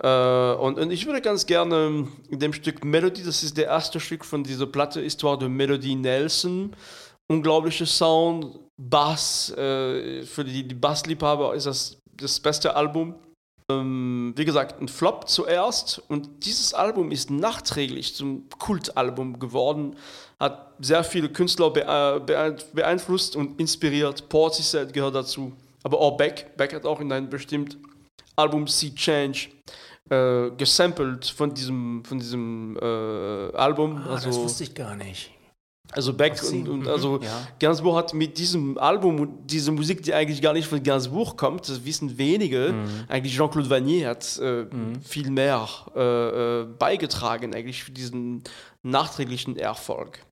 äh, 0.00 0.52
und, 0.54 0.78
und 0.78 0.90
ich 0.90 1.06
würde 1.06 1.20
ganz 1.20 1.46
gerne 1.46 2.08
dem 2.30 2.52
Stück 2.52 2.84
Melody, 2.84 3.22
das 3.24 3.42
ist 3.42 3.56
der 3.56 3.66
erste 3.66 4.00
Stück 4.00 4.24
von 4.24 4.44
dieser 4.44 4.66
Platte, 4.66 5.00
Histoire 5.00 5.38
de 5.38 5.48
Melody 5.48 5.94
Nelson. 5.94 6.74
Unglaublicher 7.26 7.86
Sound, 7.86 8.58
Bass, 8.78 9.50
äh, 9.50 10.22
für 10.22 10.44
die, 10.44 10.66
die 10.66 10.74
Bassliebhaber 10.74 11.54
ist 11.54 11.66
das 11.66 11.98
das 12.20 12.40
beste 12.40 12.74
Album. 12.74 13.14
Ähm, 13.70 14.32
wie 14.34 14.46
gesagt, 14.46 14.80
ein 14.80 14.88
Flop 14.88 15.28
zuerst 15.28 16.02
und 16.08 16.46
dieses 16.46 16.72
Album 16.72 17.10
ist 17.10 17.30
nachträglich 17.30 18.14
zum 18.14 18.48
Kultalbum 18.58 19.38
geworden, 19.38 19.94
hat 20.40 20.72
sehr 20.80 21.04
viele 21.04 21.28
Künstler 21.28 21.70
bee- 21.70 21.84
bee- 22.24 22.56
beeinflusst 22.72 23.36
und 23.36 23.60
inspiriert. 23.60 24.30
Portishead 24.30 24.94
gehört 24.94 25.14
dazu, 25.14 25.52
aber 25.82 26.00
auch 26.00 26.16
Beck. 26.16 26.56
Beck 26.56 26.72
hat 26.72 26.86
auch 26.86 27.00
in 27.00 27.12
einem 27.12 27.28
bestimmten 27.28 27.82
Album 28.36 28.66
Sea 28.66 28.94
Change 28.94 29.48
äh, 30.08 30.50
gesampelt 30.56 31.26
von 31.26 31.52
diesem, 31.52 32.02
von 32.06 32.18
diesem 32.18 32.78
äh, 32.80 32.84
Album. 33.54 33.98
ah, 33.98 34.12
das 34.14 34.24
also, 34.24 34.44
wusste 34.44 34.64
ich 34.64 34.74
gar 34.74 34.96
nicht. 34.96 35.30
Also 35.92 36.12
Beck 36.12 36.42
und, 36.42 36.68
und 36.68 36.80
mhm, 36.80 36.88
also 36.88 37.18
ja. 37.22 37.48
Gainsbourg 37.58 37.96
hat 37.96 38.12
mit 38.14 38.36
diesem 38.36 38.76
Album 38.76 39.20
und 39.20 39.46
diese 39.46 39.72
Musik, 39.72 40.02
die 40.02 40.12
eigentlich 40.12 40.42
gar 40.42 40.52
nicht 40.52 40.68
von 40.68 40.82
Gainsbourg 40.82 41.36
kommt, 41.36 41.68
das 41.68 41.84
wissen 41.84 42.18
wenige, 42.18 42.72
Mhm. 42.72 43.04
eigentlich 43.08 43.34
Jean-Claude 43.34 43.70
Vanier 43.70 44.08
hat 44.10 44.38
äh, 44.38 44.66
viel 45.02 45.30
mehr 45.30 45.66
äh, 45.96 46.60
äh, 46.60 46.64
beigetragen 46.78 47.54
eigentlich 47.54 47.84
für 47.84 47.90
diesen 47.92 48.42
nachträglichen 48.82 49.56
Erfolg. 49.56 50.24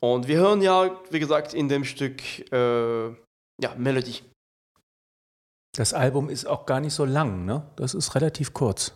Und 0.00 0.28
wir 0.28 0.36
hören 0.36 0.62
ja, 0.62 1.00
wie 1.10 1.18
gesagt, 1.20 1.54
in 1.54 1.68
dem 1.68 1.84
Stück 1.84 2.20
äh, 2.52 3.06
ja, 3.08 3.74
Melody. 3.76 4.20
Das 5.76 5.92
Album 5.92 6.28
ist 6.28 6.46
auch 6.46 6.66
gar 6.66 6.78
nicht 6.80 6.94
so 6.94 7.04
lang, 7.04 7.44
ne? 7.44 7.66
Das 7.76 7.94
ist 7.94 8.14
relativ 8.14 8.52
kurz. 8.52 8.94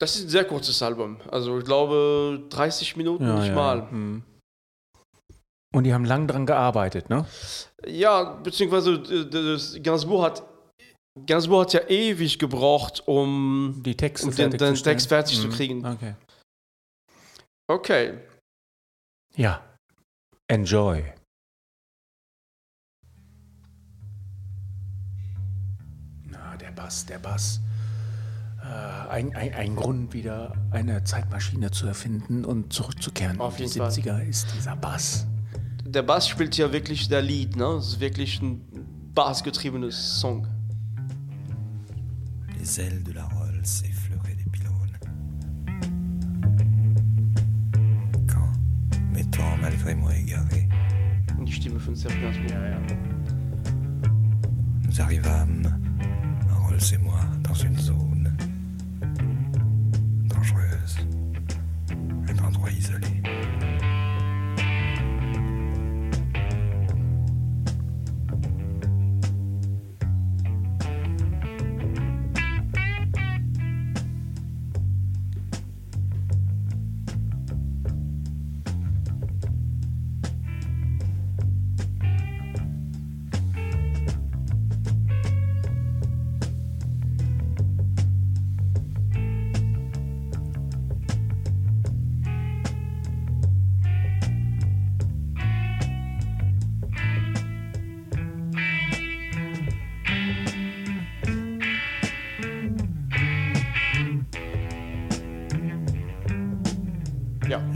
Das 0.00 0.16
ist 0.16 0.24
ein 0.24 0.28
sehr 0.28 0.44
kurzes 0.44 0.82
Album. 0.82 1.18
Also 1.30 1.58
ich 1.58 1.64
glaube 1.64 2.42
30 2.50 2.96
Minuten 2.96 3.32
nicht 3.38 3.54
mal. 3.54 3.82
Mhm. 3.82 4.24
Und 5.72 5.84
die 5.84 5.94
haben 5.94 6.04
lang 6.04 6.26
dran 6.28 6.44
gearbeitet, 6.46 7.08
ne? 7.08 7.24
Ja, 7.86 8.24
beziehungsweise 8.34 8.92
äh, 8.94 9.28
das, 9.28 9.76
Gainsbourg 9.82 10.22
hat 10.24 10.42
Gainsbourg 11.26 11.66
hat 11.66 11.72
ja 11.74 11.88
ewig 11.88 12.38
gebraucht, 12.38 13.02
um 13.06 13.82
Die 13.84 13.96
Texte 13.96 14.28
um 14.28 14.34
den, 14.34 14.50
den 14.50 14.58
fertigzustellen. 14.58 14.94
Text 14.96 15.08
fertig 15.08 15.40
zu 15.40 15.48
Mhm. 15.48 15.52
kriegen. 15.52 15.86
Okay. 15.86 16.14
Okay. 17.68 18.18
Ja. 19.36 19.62
Enjoy. 20.48 21.04
Na, 26.24 26.56
der 26.56 26.70
Bass, 26.72 27.06
der 27.06 27.18
Bass. 27.18 27.60
Äh, 28.62 29.08
ein, 29.10 29.34
ein, 29.34 29.54
ein 29.54 29.76
Grund, 29.76 30.12
wieder 30.12 30.54
eine 30.70 31.02
Zeitmaschine 31.04 31.70
zu 31.70 31.86
erfinden 31.86 32.44
und 32.44 32.72
zurückzukehren 32.72 33.40
Auf 33.40 33.58
in 33.58 33.66
die 33.66 33.72
jeden 33.72 33.78
Fall. 33.78 33.90
70er 33.90 34.28
ist 34.28 34.46
dieser 34.54 34.76
Bass. 34.76 35.26
Der 35.92 36.02
Bass 36.02 36.26
spielt 36.26 36.56
ja 36.56 36.72
wirklich 36.72 37.10
der 37.10 37.20
Lied, 37.20 37.54
ne? 37.54 37.66
Es 37.78 37.88
ist 37.88 38.00
wirklich 38.00 38.40
ein 38.40 38.62
bassgetriebenes 39.14 40.20
Song. 40.20 40.46
Les 42.58 42.78
ailes 42.78 43.04
de 43.04 43.12
la 43.12 43.26
Rolls 43.26 43.82
effleuraient 43.84 44.34
des 44.34 44.50
pylônes. 44.50 44.96
Quand, 48.26 48.50
m'étant 49.12 49.58
malgré 49.60 49.94
moi 49.94 50.16
égaré, 50.16 50.66
die 51.44 51.52
Stimme 51.52 51.76
von 51.76 51.94
Serge 51.94 52.18
Gainsbourg. 52.22 52.56
nous 54.88 55.00
arrivâmes, 55.02 55.78
Rolls 56.66 56.94
et 56.94 56.98
moi, 56.98 57.20
dans 57.42 57.54
une 57.54 57.78
zone 57.78 58.34
dangereuse, 60.24 61.06
un 62.30 62.44
endroit 62.46 62.70
isolé. 62.70 63.22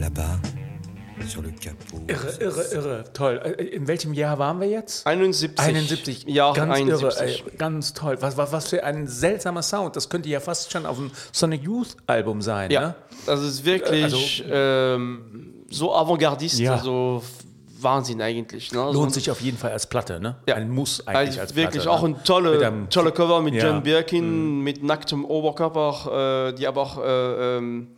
Là-bas, 0.07 0.39
sur 1.27 1.43
le 1.43 1.49
capot. 1.51 2.01
Irre, 2.07 2.29
irre, 2.41 2.65
irre. 2.73 3.05
Toll. 3.13 3.41
Äh, 3.59 3.65
In 3.75 3.89
welchem 3.89 4.13
Jahr 4.15 4.39
waren 4.39 4.61
wir 4.61 4.69
jetzt? 4.69 5.05
71. 5.05 5.59
71. 5.59 6.25
Ja, 6.29 6.53
ganz 6.53 6.73
71. 6.77 7.19
irre, 7.21 7.27
ey. 7.29 7.43
ganz 7.59 7.93
toll. 7.93 8.17
Was, 8.21 8.37
was, 8.37 8.53
was 8.53 8.69
für 8.69 8.85
ein 8.85 9.09
seltsamer 9.09 9.63
Sound. 9.63 9.97
Das 9.97 10.09
könnte 10.09 10.29
ja 10.29 10.39
fast 10.39 10.71
schon 10.71 10.87
auf 10.87 10.99
einem 10.99 11.11
Sonic 11.33 11.65
Youth 11.65 11.97
Album 12.07 12.41
sein. 12.41 12.71
Ja, 12.71 12.81
Ne? 12.81 12.95
das 13.27 13.41
ist 13.43 13.65
wirklich 13.65 14.05
Also- 14.05 14.19
ähm, 14.49 15.65
so 15.71 15.93
avantgardist, 15.93 16.61
Ja. 16.61 16.75
also 16.77 17.25
Wahnsinn 17.81 18.23
eigentlich. 18.23 18.71
Ne? 18.71 18.79
Lohnt 18.79 18.95
so, 19.13 19.19
sich 19.19 19.29
auf 19.29 19.41
jeden 19.41 19.59
Fall 19.59 19.73
als 19.73 19.89
Platte, 19.89 20.21
ne? 20.21 20.37
Ja. 20.49 20.55
Ein 20.55 20.71
Muss 20.71 21.05
eigentlich 21.05 21.31
also 21.31 21.41
als 21.41 21.57
wirklich 21.57 21.83
Platte. 21.83 21.91
auch 21.99 22.03
ne? 22.07 22.15
ein 22.15 22.23
tolle, 22.23 22.87
tolle 22.91 23.11
Cover 23.11 23.43
mit 23.43 23.55
Ja. 23.55 23.65
Mhm. 23.65 23.69
John 23.75 23.83
Birkin, 23.83 24.61
mit 24.61 24.85
nacktem 24.85 25.25
Oberkörper, 25.25 26.51
äh, 26.51 26.55
die 26.55 26.69
aber 26.69 26.81
auch 26.83 26.99
äh, 27.03 27.57
ähm, 27.59 27.89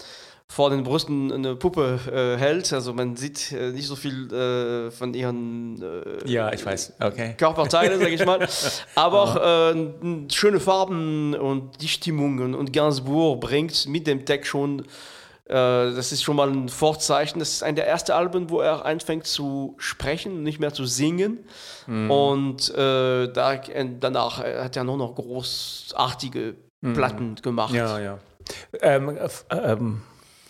vor 0.50 0.70
den 0.70 0.82
Brüsten 0.82 1.30
eine 1.30 1.56
Puppe 1.56 2.00
äh, 2.10 2.38
hält. 2.38 2.72
Also 2.72 2.92
man 2.94 3.16
sieht 3.16 3.52
äh, 3.52 3.70
nicht 3.70 3.86
so 3.86 3.96
viel 3.96 4.32
äh, 4.32 4.90
von 4.90 5.12
ihren 5.14 5.80
äh, 5.82 6.28
Ja, 6.30 6.52
ich 6.52 6.64
weiß. 6.64 6.94
Okay. 7.00 7.34
Körperteile, 7.36 7.98
sag 7.98 8.08
ich 8.08 8.24
mal. 8.24 8.48
Aber 8.94 9.22
auch 9.22 9.36
äh, 9.36 10.30
schöne 10.32 10.58
Farben 10.58 11.34
und 11.34 11.80
die 11.82 11.88
Stimmung 11.88 12.38
und, 12.38 12.54
und 12.54 12.72
Gainsbourg 12.72 13.40
bringt 13.40 13.86
mit 13.88 14.06
dem 14.06 14.24
Tag 14.24 14.46
schon, 14.46 14.80
äh, 14.80 15.54
das 15.54 16.12
ist 16.12 16.22
schon 16.22 16.36
mal 16.36 16.48
ein 16.48 16.70
Vorzeichen. 16.70 17.38
Das 17.40 17.50
ist 17.50 17.62
ein 17.62 17.76
der 17.76 17.86
ersten 17.86 18.12
Alben, 18.12 18.48
wo 18.48 18.60
er 18.60 18.86
anfängt 18.86 19.26
zu 19.26 19.74
sprechen, 19.76 20.42
nicht 20.42 20.60
mehr 20.60 20.72
zu 20.72 20.86
singen. 20.86 21.44
Und 21.86 22.68
äh, 22.74 23.32
da, 23.32 23.56
danach 24.00 24.42
hat 24.42 24.76
er 24.76 24.84
nur 24.84 24.98
noch 24.98 25.14
großartige 25.14 26.54
Platten 26.82 27.36
gemacht. 27.36 27.72
Ja, 27.72 27.98
ja. 27.98 28.18
Ähm, 28.82 29.16
äh, 29.16 29.28
ähm, 29.52 30.02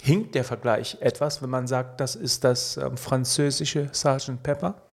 hinkt 0.02 0.35
der 0.35 0.45
Vergleich 0.45 0.97
etwas, 1.00 1.43
wenn 1.43 1.50
man 1.50 1.67
sagt, 1.67 2.00
das 2.00 2.14
ist 2.17 2.45
das 2.45 2.76
ähm, 2.76 2.97
französische 2.97 3.90
Sgt. 3.93 4.43
Pepper? 4.43 4.88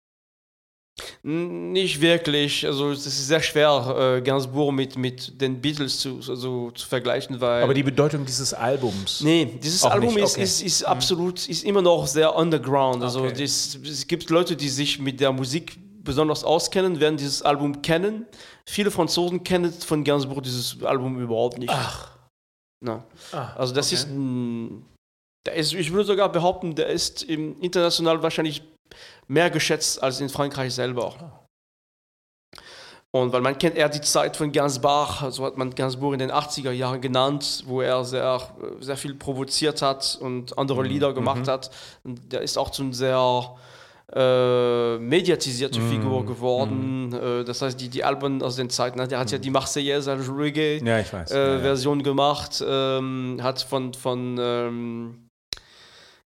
Nicht 1.22 2.00
wirklich. 2.02 2.66
Also 2.66 2.90
es 2.90 3.06
ist 3.06 3.26
sehr 3.26 3.40
schwer, 3.40 4.16
äh, 4.18 4.20
Gainsbourg 4.20 4.74
mit, 4.74 4.96
mit 4.98 5.40
den 5.40 5.60
Beatles 5.60 5.98
zu, 6.00 6.16
also, 6.28 6.70
zu 6.72 6.86
vergleichen, 6.86 7.40
weil. 7.40 7.62
Aber 7.62 7.72
die 7.72 7.82
Bedeutung 7.82 8.26
dieses 8.26 8.52
Albums. 8.52 9.22
Nee, 9.22 9.58
dieses 9.62 9.84
Album 9.84 10.14
nicht, 10.14 10.24
ist, 10.24 10.32
okay. 10.34 10.42
ist, 10.42 10.62
ist 10.62 10.82
absolut, 10.84 11.48
ist 11.48 11.64
immer 11.64 11.80
noch 11.80 12.06
sehr 12.06 12.34
underground. 12.34 13.02
Also 13.02 13.22
Okay. 13.22 13.42
das, 13.42 13.78
es 13.82 14.06
gibt 14.06 14.28
Leute, 14.28 14.54
die 14.54 14.68
sich 14.68 14.98
mit 14.98 15.18
der 15.20 15.32
Musik 15.32 15.78
besonders 16.04 16.44
auskennen, 16.44 17.00
werden 17.00 17.16
dieses 17.16 17.40
Album 17.42 17.80
kennen. 17.80 18.26
Viele 18.66 18.90
Franzosen 18.90 19.42
kennen 19.44 19.72
von 19.72 20.04
Gainsbourg 20.04 20.42
dieses 20.42 20.82
Album 20.82 21.18
überhaupt 21.20 21.56
nicht. 21.58 21.70
Ach. 21.72 22.10
Na. 22.84 23.04
Ah, 23.30 23.52
Also 23.56 23.72
das 23.72 23.86
okay. 23.86 23.94
ist 23.94 24.08
ein, 24.08 24.84
der 25.46 25.54
ist, 25.54 25.72
ich 25.72 25.92
würde 25.92 26.06
sogar 26.06 26.30
behaupten, 26.30 26.74
der 26.74 26.86
ist 26.88 27.22
im 27.22 27.60
international 27.60 28.22
wahrscheinlich 28.22 28.62
mehr 29.26 29.50
geschätzt 29.50 30.02
als 30.02 30.20
in 30.20 30.28
Frankreich 30.28 30.74
selber. 30.74 31.48
Und 33.14 33.30
weil 33.32 33.42
man 33.42 33.58
kennt 33.58 33.76
eher 33.76 33.90
die 33.90 34.00
Zeit 34.00 34.38
von 34.38 34.52
Gainsbourg, 34.52 35.30
so 35.30 35.44
hat 35.44 35.58
man 35.58 35.74
Gainsbourg 35.74 36.14
in 36.14 36.18
den 36.18 36.32
80er 36.32 36.70
Jahren 36.70 37.02
genannt, 37.02 37.62
wo 37.66 37.82
er 37.82 38.04
sehr, 38.04 38.40
sehr 38.80 38.96
viel 38.96 39.14
provoziert 39.14 39.82
hat 39.82 40.16
und 40.18 40.56
andere 40.56 40.82
Lieder 40.82 41.12
gemacht 41.12 41.46
hat. 41.46 41.70
Und 42.04 42.32
der 42.32 42.40
ist 42.40 42.56
auch 42.56 42.70
zu 42.70 42.82
einem 42.82 42.94
sehr 42.94 43.54
äh, 44.14 44.98
mediatisierte 44.98 45.78
Figur 45.80 46.24
geworden. 46.24 47.12
Äh, 47.12 47.44
das 47.44 47.60
heißt, 47.60 47.78
die, 47.78 47.90
die 47.90 48.02
Alben 48.02 48.42
aus 48.42 48.56
den 48.56 48.70
Zeiten, 48.70 48.98
ne, 48.98 49.06
der 49.06 49.18
hat 49.18 49.30
ja 49.30 49.36
die 49.36 49.50
Marseillaise 49.50 50.10
als 50.10 50.30
Reggae 50.34 50.78
Ja, 50.82 50.98
äh, 50.98 51.02
ja, 51.02 51.52
ja. 51.54 51.58
Version 51.60 52.02
gemacht, 52.02 52.64
ähm, 52.66 53.40
hat 53.42 53.60
von, 53.60 53.92
von 53.92 54.38
ähm, 54.40 55.28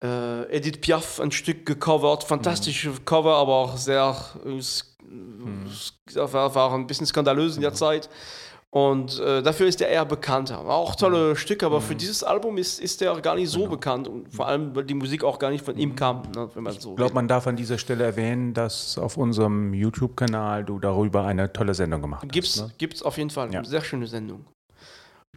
äh, 0.02 0.42
Edith 0.56 0.80
Piaf 0.80 1.20
ein 1.20 1.30
Stück 1.30 1.64
gecovert, 1.66 2.24
fantastische 2.24 2.90
Mhm. 2.90 3.04
Cover, 3.04 3.34
aber 3.36 3.54
auch 3.54 3.76
sehr, 3.76 4.14
äh, 4.44 4.56
s- 4.58 4.94
war, 6.14 6.54
war 6.54 6.74
ein 6.74 6.86
bisschen 6.86 7.06
skandalös 7.06 7.56
in 7.56 7.62
der 7.62 7.74
Zeit. 7.74 8.08
Und 8.74 9.20
äh, 9.20 9.42
dafür 9.42 9.66
ist 9.66 9.82
er 9.82 9.88
eher 9.88 10.06
bekannter. 10.06 10.64
War 10.66 10.76
auch 10.76 10.94
tolle 10.96 11.36
Stücke, 11.36 11.66
aber 11.66 11.82
für 11.82 11.94
dieses 11.94 12.24
Album 12.24 12.56
ist, 12.56 12.80
ist 12.80 13.02
er 13.02 13.20
gar 13.20 13.34
nicht 13.34 13.50
so 13.50 13.66
bekannt. 13.66 14.08
Und 14.08 14.32
vor 14.34 14.46
allem, 14.48 14.74
weil 14.74 14.84
die 14.84 14.94
Musik 14.94 15.24
auch 15.24 15.38
gar 15.38 15.50
nicht 15.50 15.62
von 15.62 15.76
ihm 15.76 15.94
kam, 15.94 16.22
ne, 16.34 16.48
wenn 16.54 16.62
man 16.62 16.72
so 16.80 16.92
Ich 16.92 16.96
glaube, 16.96 17.12
man 17.12 17.28
darf 17.28 17.46
an 17.46 17.54
dieser 17.56 17.76
Stelle 17.76 18.02
erwähnen, 18.04 18.54
dass 18.54 18.96
auf 18.96 19.18
unserem 19.18 19.74
YouTube-Kanal 19.74 20.64
du 20.64 20.78
darüber 20.78 21.26
eine 21.26 21.52
tolle 21.52 21.74
Sendung 21.74 22.00
gemacht 22.00 22.26
Gibt's, 22.32 22.62
hast. 22.62 22.68
Ne? 22.68 22.74
gibt's 22.78 23.02
auf 23.02 23.18
jeden 23.18 23.28
Fall. 23.28 23.52
Ja. 23.52 23.58
Eine 23.58 23.68
sehr 23.68 23.82
schöne 23.82 24.06
Sendung. 24.06 24.46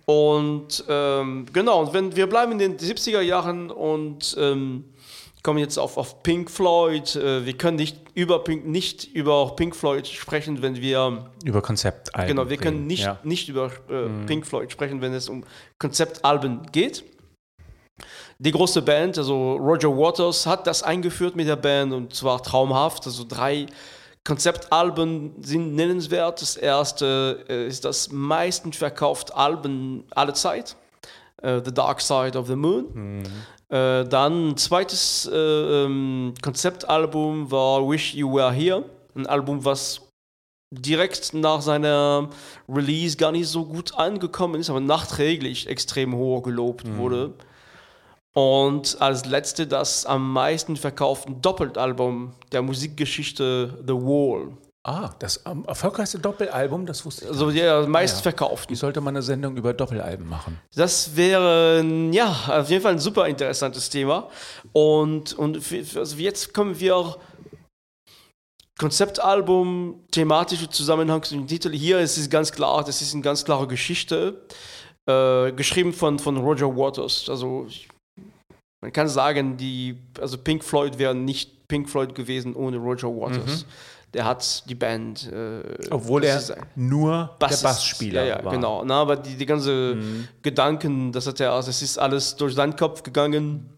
Und 0.05 0.83
ähm, 0.87 1.45
genau, 1.51 1.81
und 1.81 1.93
wenn 1.93 2.15
wir 2.15 2.27
bleiben 2.27 2.51
in 2.53 2.59
den 2.59 2.77
70er 2.77 3.21
Jahren 3.21 3.71
und 3.71 4.35
ähm, 4.39 4.85
kommen 5.45 5.59
jetzt 5.59 5.77
auf, 5.77 5.97
auf 5.97 6.23
Pink 6.23 6.49
Floyd. 6.49 7.15
Äh, 7.15 7.45
wir 7.45 7.53
können 7.53 7.77
nicht 7.77 7.97
über 8.15 8.43
Pink, 8.43 8.65
nicht 8.65 9.13
über 9.13 9.55
Pink 9.55 9.75
Floyd 9.75 10.07
sprechen, 10.07 10.63
wenn 10.63 10.77
wir 10.81 11.29
Über 11.43 11.61
Konzeptalben. 11.61 12.27
genau, 12.35 12.49
wir 12.49 12.57
können 12.57 12.87
nicht, 12.87 13.03
Ja. 13.03 13.19
nicht 13.23 13.47
über 13.47 13.67
äh, 13.87 14.25
Pink 14.25 14.47
Floyd 14.47 14.71
sprechen, 14.71 15.01
wenn 15.01 15.13
es 15.13 15.29
um 15.29 15.43
Konzeptalben 15.77 16.63
geht. 16.71 17.03
Die 18.39 18.51
große 18.51 18.81
Band, 18.81 19.19
also 19.19 19.53
Roger 19.53 19.95
Waters, 19.95 20.47
hat 20.47 20.65
das 20.65 20.81
eingeführt 20.81 21.35
mit 21.35 21.47
der 21.47 21.55
Band 21.57 21.93
und 21.93 22.13
zwar 22.15 22.41
traumhaft. 22.41 23.05
Also 23.05 23.23
drei 23.27 23.67
Konzeptalben 24.25 25.35
sind 25.41 25.75
nennenswert. 25.75 26.41
Das 26.41 26.57
erste 26.57 27.45
äh, 27.47 27.67
ist 27.67 27.85
das 27.85 28.11
meisten 28.11 28.73
verkaufte 28.73 29.35
Album 29.35 30.03
aller 30.15 30.33
Zeit, 30.33 30.75
äh, 31.41 31.61
The 31.63 31.73
Dark 31.73 32.01
Side 32.01 32.37
of 32.37 32.47
the 32.47 32.55
Moon. 32.55 33.23
Äh, 33.69 34.03
dann 34.05 34.49
ein 34.49 34.57
zweites 34.57 35.29
äh, 35.31 35.35
ähm, 35.35 36.33
Konzeptalbum 36.41 37.49
war 37.51 37.87
Wish 37.87 38.15
You 38.15 38.33
Were 38.35 38.51
Here, 38.51 38.83
ein 39.15 39.27
Album, 39.27 39.63
was 39.63 40.01
direkt 40.71 41.33
nach 41.33 41.61
seiner 41.61 42.29
Release 42.67 43.17
gar 43.17 43.31
nicht 43.31 43.47
so 43.47 43.65
gut 43.65 43.93
angekommen 43.95 44.59
ist, 44.59 44.69
aber 44.69 44.79
nachträglich 44.79 45.67
extrem 45.67 46.15
hoch 46.15 46.41
gelobt 46.43 46.85
wurde. 46.97 47.33
Und 48.37 49.01
als 49.01 49.25
letzte 49.25 49.65
das 49.65 50.05
am 50.05 50.33
meisten 50.33 50.75
verkaufte 50.75 51.31
Doppeltalbum 51.31 52.33
der 52.51 52.61
Musikgeschichte 52.61 53.81
The 53.87 53.93
Wall. 53.93 54.57
Ah, 54.83 55.09
das 55.17 55.41
ähm, 55.47 55.63
erfolgreichste 55.65 56.19
Doppelalbum, 56.19 56.85
das 56.85 57.03
wusste 57.05 57.25
ich. 57.25 57.31
Also 57.31 57.49
der 57.49 57.87
meistverkaufte. 57.87 58.69
Wie 58.69 58.75
sollte 58.75 59.01
man 59.01 59.15
eine 59.15 59.23
Sendung 59.23 59.57
über 59.57 59.73
Doppelalben 59.73 60.29
machen? 60.29 60.59
Das 60.75 61.15
wäre, 61.15 61.83
ja, 62.11 62.35
auf 62.47 62.69
jeden 62.69 62.83
Fall 62.83 62.91
ein 62.91 62.99
super 62.99 63.25
interessantes 63.27 63.89
Thema. 63.89 64.29
Und, 64.73 65.33
und 65.33 65.59
also 65.95 66.17
jetzt 66.17 66.53
kommen 66.53 66.79
wir 66.79 67.15
Konzeptalbum, 68.77 70.03
thematische 70.11 70.69
Zusammenhang 70.69 71.23
zum 71.23 71.47
Titel. 71.47 71.71
Hier 71.71 71.99
ist 71.99 72.17
es 72.17 72.29
ganz 72.29 72.51
klar, 72.51 72.83
das 72.83 73.01
ist 73.01 73.13
eine 73.13 73.23
ganz 73.23 73.43
klare 73.43 73.67
Geschichte, 73.67 74.45
äh, 75.07 75.51
geschrieben 75.53 75.93
von, 75.93 76.19
von 76.19 76.37
Roger 76.37 76.75
Waters. 76.75 77.27
Also 77.27 77.65
ich, 77.67 77.87
man 78.85 78.93
kann 78.93 79.07
sagen, 79.07 79.57
die, 79.57 79.97
also 80.21 80.37
Pink 80.37 80.63
Floyd 80.63 80.99
wäre 80.99 81.15
nicht 81.15 81.67
Pink 81.67 81.89
Floyd 81.89 82.13
gewesen 82.13 82.55
ohne 82.55 82.77
Roger 82.77 83.07
Waters. 83.07 83.65
Der 84.13 84.25
hat 84.25 84.69
die 84.69 84.75
Band. 84.75 85.27
Äh, 85.31 85.63
Obwohl 85.89 86.23
er 86.23 86.37
ist 86.37 86.55
nur 86.75 87.35
Bassist. 87.39 87.63
der 87.63 87.67
Bassspieler 87.69 88.23
ja, 88.23 88.37
ja, 88.37 88.45
war. 88.45 88.51
Mhm. 88.51 88.57
genau. 88.57 88.85
Na, 88.85 89.01
aber 89.01 89.15
die, 89.15 89.35
die 89.35 89.45
ganze 89.47 89.97
Gedanken, 90.43 91.11
das 91.11 91.25
hat 91.25 91.39
er, 91.39 91.53
also 91.53 91.71
es 91.71 91.81
ist 91.81 91.97
alles 91.97 92.35
durch 92.35 92.53
seinen 92.53 92.75
Kopf 92.75 93.01
gegangen 93.01 93.73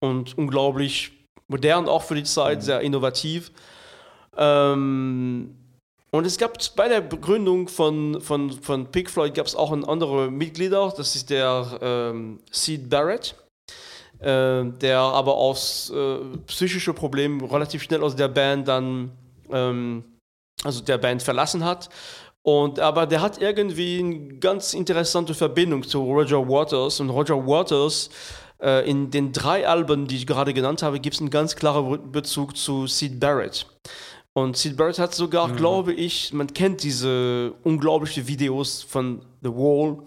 und 0.00 0.38
unglaublich 0.38 1.12
modern 1.46 1.86
auch 1.86 2.02
für 2.04 2.14
die 2.14 2.24
Zeit, 2.24 2.60
Mhm. 2.60 2.62
sehr 2.62 2.80
innovativ. 2.80 3.52
Ähm, 4.38 5.54
und 6.10 6.24
es 6.24 6.38
gab 6.38 6.56
bei 6.74 6.88
der 6.88 7.02
Begründung 7.02 7.68
von, 7.68 8.18
von, 8.22 8.50
von 8.50 8.90
Pink 8.90 9.10
Floyd 9.10 9.34
gab 9.34 9.44
es 9.46 9.54
auch 9.54 9.72
ein 9.72 9.84
andere 9.84 10.30
Mitglieder, 10.30 10.90
das 10.96 11.14
ist 11.14 11.28
der 11.28 11.78
ähm, 11.82 12.40
Sid 12.50 12.88
Barrett, 12.88 13.34
äh, 14.24 14.64
der 14.80 14.98
aber 14.98 15.34
aus 15.34 15.90
äh, 15.94 16.18
psychischen 16.46 16.94
Problemen 16.94 17.44
relativ 17.44 17.82
schnell 17.82 18.02
aus 18.02 18.16
der 18.16 18.28
Band 18.28 18.66
dann 18.68 19.12
ähm, 19.50 20.04
also 20.62 20.82
der 20.82 20.98
Band 20.98 21.22
verlassen 21.22 21.64
hat. 21.64 21.88
Und, 22.42 22.78
aber 22.78 23.06
der 23.06 23.22
hat 23.22 23.40
irgendwie 23.40 24.00
eine 24.00 24.38
ganz 24.38 24.74
interessante 24.74 25.34
Verbindung 25.34 25.82
zu 25.82 26.02
Roger 26.02 26.46
Waters. 26.46 27.00
Und 27.00 27.10
Roger 27.10 27.46
Waters, 27.46 28.10
äh, 28.60 28.88
in 28.88 29.10
den 29.10 29.32
drei 29.32 29.66
Alben, 29.66 30.06
die 30.06 30.16
ich 30.16 30.26
gerade 30.26 30.52
genannt 30.52 30.82
habe, 30.82 31.00
gibt 31.00 31.14
es 31.14 31.20
einen 31.20 31.30
ganz 31.30 31.56
klaren 31.56 32.12
Bezug 32.12 32.56
zu 32.56 32.86
Sid 32.86 33.18
Barrett. 33.18 33.66
Und 34.34 34.56
Sid 34.56 34.76
Barrett 34.76 34.98
hat 34.98 35.14
sogar, 35.14 35.52
glaube 35.52 35.92
ich, 35.92 36.32
man 36.32 36.48
kennt 36.48 36.82
diese 36.82 37.54
unglaublichen 37.62 38.26
Videos 38.26 38.82
von 38.82 39.20
The 39.42 39.48
Wall. 39.48 39.98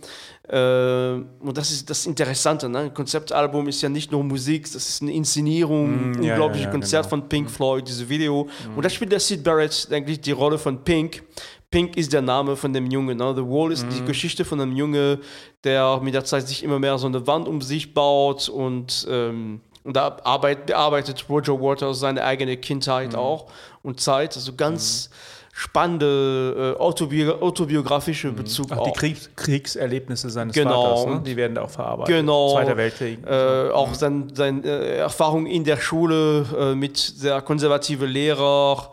Äh, 0.50 1.12
und 1.40 1.58
das 1.58 1.72
ist 1.72 1.90
das 1.90 2.06
Interessante. 2.06 2.70
Ne? 2.70 2.80
Ein 2.80 2.94
Konzeptalbum 2.94 3.68
ist 3.68 3.82
ja 3.82 3.90
nicht 3.90 4.12
nur 4.12 4.24
Musik, 4.24 4.64
das 4.64 4.88
ist 4.88 5.02
eine 5.02 5.12
Inszenierung, 5.12 6.12
Mm, 6.12 6.16
unglaubliches 6.16 6.66
ja, 6.66 6.68
ja, 6.68 6.72
Konzert 6.72 7.04
genau. 7.04 7.10
von 7.10 7.30
Pink 7.30 7.52
Floyd, 7.52 7.88
dieses 7.88 8.08
Video. 8.08 8.48
Und 8.76 8.86
da 8.86 8.90
spielt 8.90 9.12
der 9.12 9.20
Sid 9.20 9.44
Barrett 9.44 9.88
eigentlich 9.92 10.22
die 10.22 10.32
Rolle 10.32 10.58
von 10.58 10.84
Pink. 10.84 11.24
Pink 11.70 11.98
ist 11.98 12.14
der 12.14 12.22
Name 12.22 12.56
von 12.56 12.72
dem 12.72 12.90
Jungen. 12.90 13.18
Ne? 13.18 13.34
The 13.36 13.42
Wall 13.42 13.74
ist 13.74 13.86
die 13.92 14.06
Geschichte 14.06 14.46
von 14.46 14.62
einem 14.62 14.76
Junge, 14.76 15.20
der 15.66 16.00
mit 16.02 16.14
der 16.14 16.24
Zeit 16.24 16.48
sich 16.48 16.64
immer 16.64 16.80
mehr 16.80 16.98
so 16.98 17.08
eine 17.08 17.28
Wand 17.28 17.48
um 17.48 17.62
sich 17.62 17.94
baut 17.94 18.48
und, 18.48 19.06
ähm, 19.10 19.60
und 19.84 19.96
da 19.98 20.18
arbeit, 20.24 20.68
bearbeitet 20.68 21.26
Roger 21.30 21.60
Waters 21.60 22.00
seine 22.00 22.24
eigene 22.24 22.56
Kindheit 22.56 23.16
auch 23.16 23.48
und 23.84 24.00
Zeit. 24.00 24.38
Also 24.38 24.54
ganz 24.54 25.10
spannende 25.58 26.76
äh, 26.78 26.80
autobi 26.80 27.28
autobiografische 27.28 28.32
Bezug 28.32 28.68
Ach, 28.70 28.78
auch. 28.78 28.92
die 28.92 29.00
Kriegs 29.00 29.32
Kriegserlebnisse 29.36 30.30
seines 30.30 30.54
Genau. 30.54 30.98
Vaters, 30.98 31.16
ne? 31.16 31.24
die 31.26 31.36
werden 31.36 31.56
da 31.56 31.64
auch 31.64 31.70
verarbeitet. 31.72 32.14
Genau. 32.14 32.52
Zweiter 32.52 32.78
Weltkrieg. 32.78 33.26
Äh, 33.26 33.72
auch 33.72 33.92
seine 33.96 34.28
sein, 34.36 34.64
äh, 34.64 34.98
Erfahrung 34.98 35.48
in 35.48 35.64
der 35.64 35.78
Schule 35.78 36.46
äh, 36.56 36.76
mit 36.76 36.98
sehr 36.98 37.42
konservative 37.42 38.06
Lehrer 38.06 38.92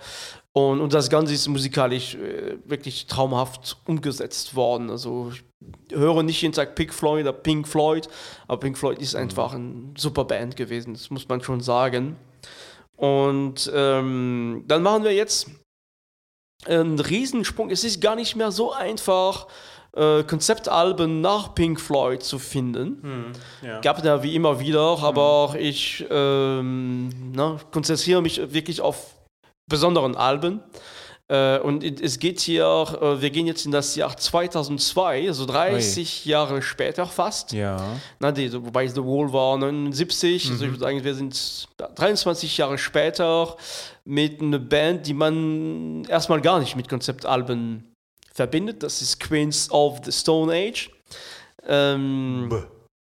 und, 0.55 0.81
und 0.81 0.94
das 0.94 1.11
Ganze 1.11 1.35
ist 1.35 1.46
musikalisch 1.48 2.14
äh, 2.14 2.57
wirklich 2.64 3.09
traumhaft 3.09 3.77
umgesetzt 3.85 4.57
worden. 4.57 4.88
Also 4.88 5.33
ich 5.33 5.94
höre 5.94 6.22
nicht 6.22 6.40
jeden 6.40 6.55
Tag 6.55 6.77
Pink 6.77 6.94
Floyd 6.94 7.24
oder 7.24 7.35
Pink 7.35 7.68
Floyd, 7.68 8.09
aber 8.48 8.61
Pink 8.61 8.79
Floyd 8.79 8.98
ist 9.03 9.14
einfach 9.14 9.53
eine 9.53 9.92
super 9.98 10.24
Band 10.24 10.57
gewesen, 10.57 10.94
das 10.94 11.11
muss 11.11 11.29
man 11.29 11.42
schon 11.42 11.61
sagen. 11.61 12.16
Und 12.96 13.70
ähm, 13.74 14.64
dann 14.66 14.83
machen 14.83 15.05
wir 15.05 15.12
jetzt 15.12 15.50
einen 16.67 16.99
Riesensprung. 16.99 17.71
Es 17.71 17.85
ist 17.85 18.01
gar 18.01 18.17
nicht 18.17 18.37
mehr 18.37 18.51
so 18.51 18.73
einfach, 18.73 19.47
äh, 19.97 20.25
Konzeptalben 20.25 21.21
nach 21.21 21.55
Pink 21.55 21.81
Floyd 21.81 22.23
zu 22.23 22.38
finden. 22.38 23.33
ja. 23.62 23.81
Gab 23.81 24.03
da 24.03 24.23
wie 24.23 24.35
immer 24.35 24.59
wieder, 24.61 24.99
aber 25.03 25.55
ich 25.59 26.05
ähm, 26.11 27.33
ne, 27.33 27.59
konzentriere 27.71 28.21
mich 28.21 28.38
wirklich 28.53 28.81
auf 28.81 29.14
besonderen 29.67 30.17
Alben. 30.17 30.61
Äh, 31.28 31.58
und 31.60 31.82
es 32.02 32.18
geht 32.18 32.40
hier, 32.40 32.64
äh, 33.00 33.20
wir 33.22 33.30
gehen 33.30 33.46
jetzt 33.46 33.64
in 33.64 33.72
das 33.72 33.96
Jahr 33.96 34.14
2002, 34.14 35.26
also 35.28 35.46
30 35.46 36.26
Jahre 36.26 36.60
später 36.60 37.06
fast. 37.06 37.52
ja. 37.52 37.78
Na, 38.20 38.30
die, 38.30 38.48
so- 38.48 38.64
wobei 38.64 38.87
The 38.87 39.00
Wall 39.02 39.32
war 39.32 39.56
79, 39.56 40.50
also 40.50 40.64
ich 40.64 40.70
würde 40.70 40.80
sagen, 40.80 41.02
wir 41.02 41.14
sind 41.14 41.66
23 41.94 42.58
Jahre 42.58 42.76
später 42.76 43.56
mit 44.04 44.42
einer 44.42 44.58
Band, 44.58 45.06
die 45.06 45.14
man 45.14 46.04
erstmal 46.10 46.42
gar 46.42 46.60
nicht 46.60 46.76
mit 46.76 46.88
Konzeptalben 46.90 47.90
verbindet. 48.34 48.82
Das 48.82 49.00
ist 49.00 49.18
Queens 49.18 49.70
of 49.70 50.00
the 50.04 50.12
Stone 50.12 50.52
Age. 50.52 50.90
Ähm, 51.66 52.48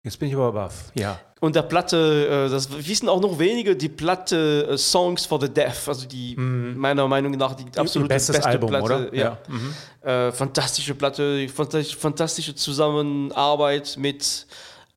Jetzt 0.03 0.19
bin 0.19 0.29
ich 0.29 0.35
aber 0.35 0.51
baff. 0.51 0.91
Ja. 0.95 1.19
Und 1.43 1.57
der 1.57 1.63
Platte, 1.63 2.45
äh, 2.47 2.49
das 2.49 2.69
wissen 2.87 3.09
auch 3.09 3.19
noch 3.19 3.37
wenige, 3.37 3.75
die 3.75 3.89
Platte 3.89 4.65
äh, 4.71 4.77
Songs 4.77 5.25
for 5.25 5.41
the 5.41 5.49
Deaf, 5.49 5.89
also 5.89 6.07
die 6.07 6.37
meiner 6.37 7.05
Meinung 7.05 7.33
nach 7.33 7.53
die 7.53 7.65
absolute 7.77 8.07
Bestes 8.07 8.37
beste 8.37 8.49
Album, 8.49 8.69
Platte. 8.69 9.09
oder? 9.09 9.13
Ja. 9.13 9.37
Mhm. 9.49 10.07
Äh, 10.07 10.31
fantastische 10.31 10.95
Platte, 10.95 11.45
fantastisch, 11.49 11.97
fantastische 11.97 12.55
Zusammenarbeit 12.55 13.97
mit 13.99 14.47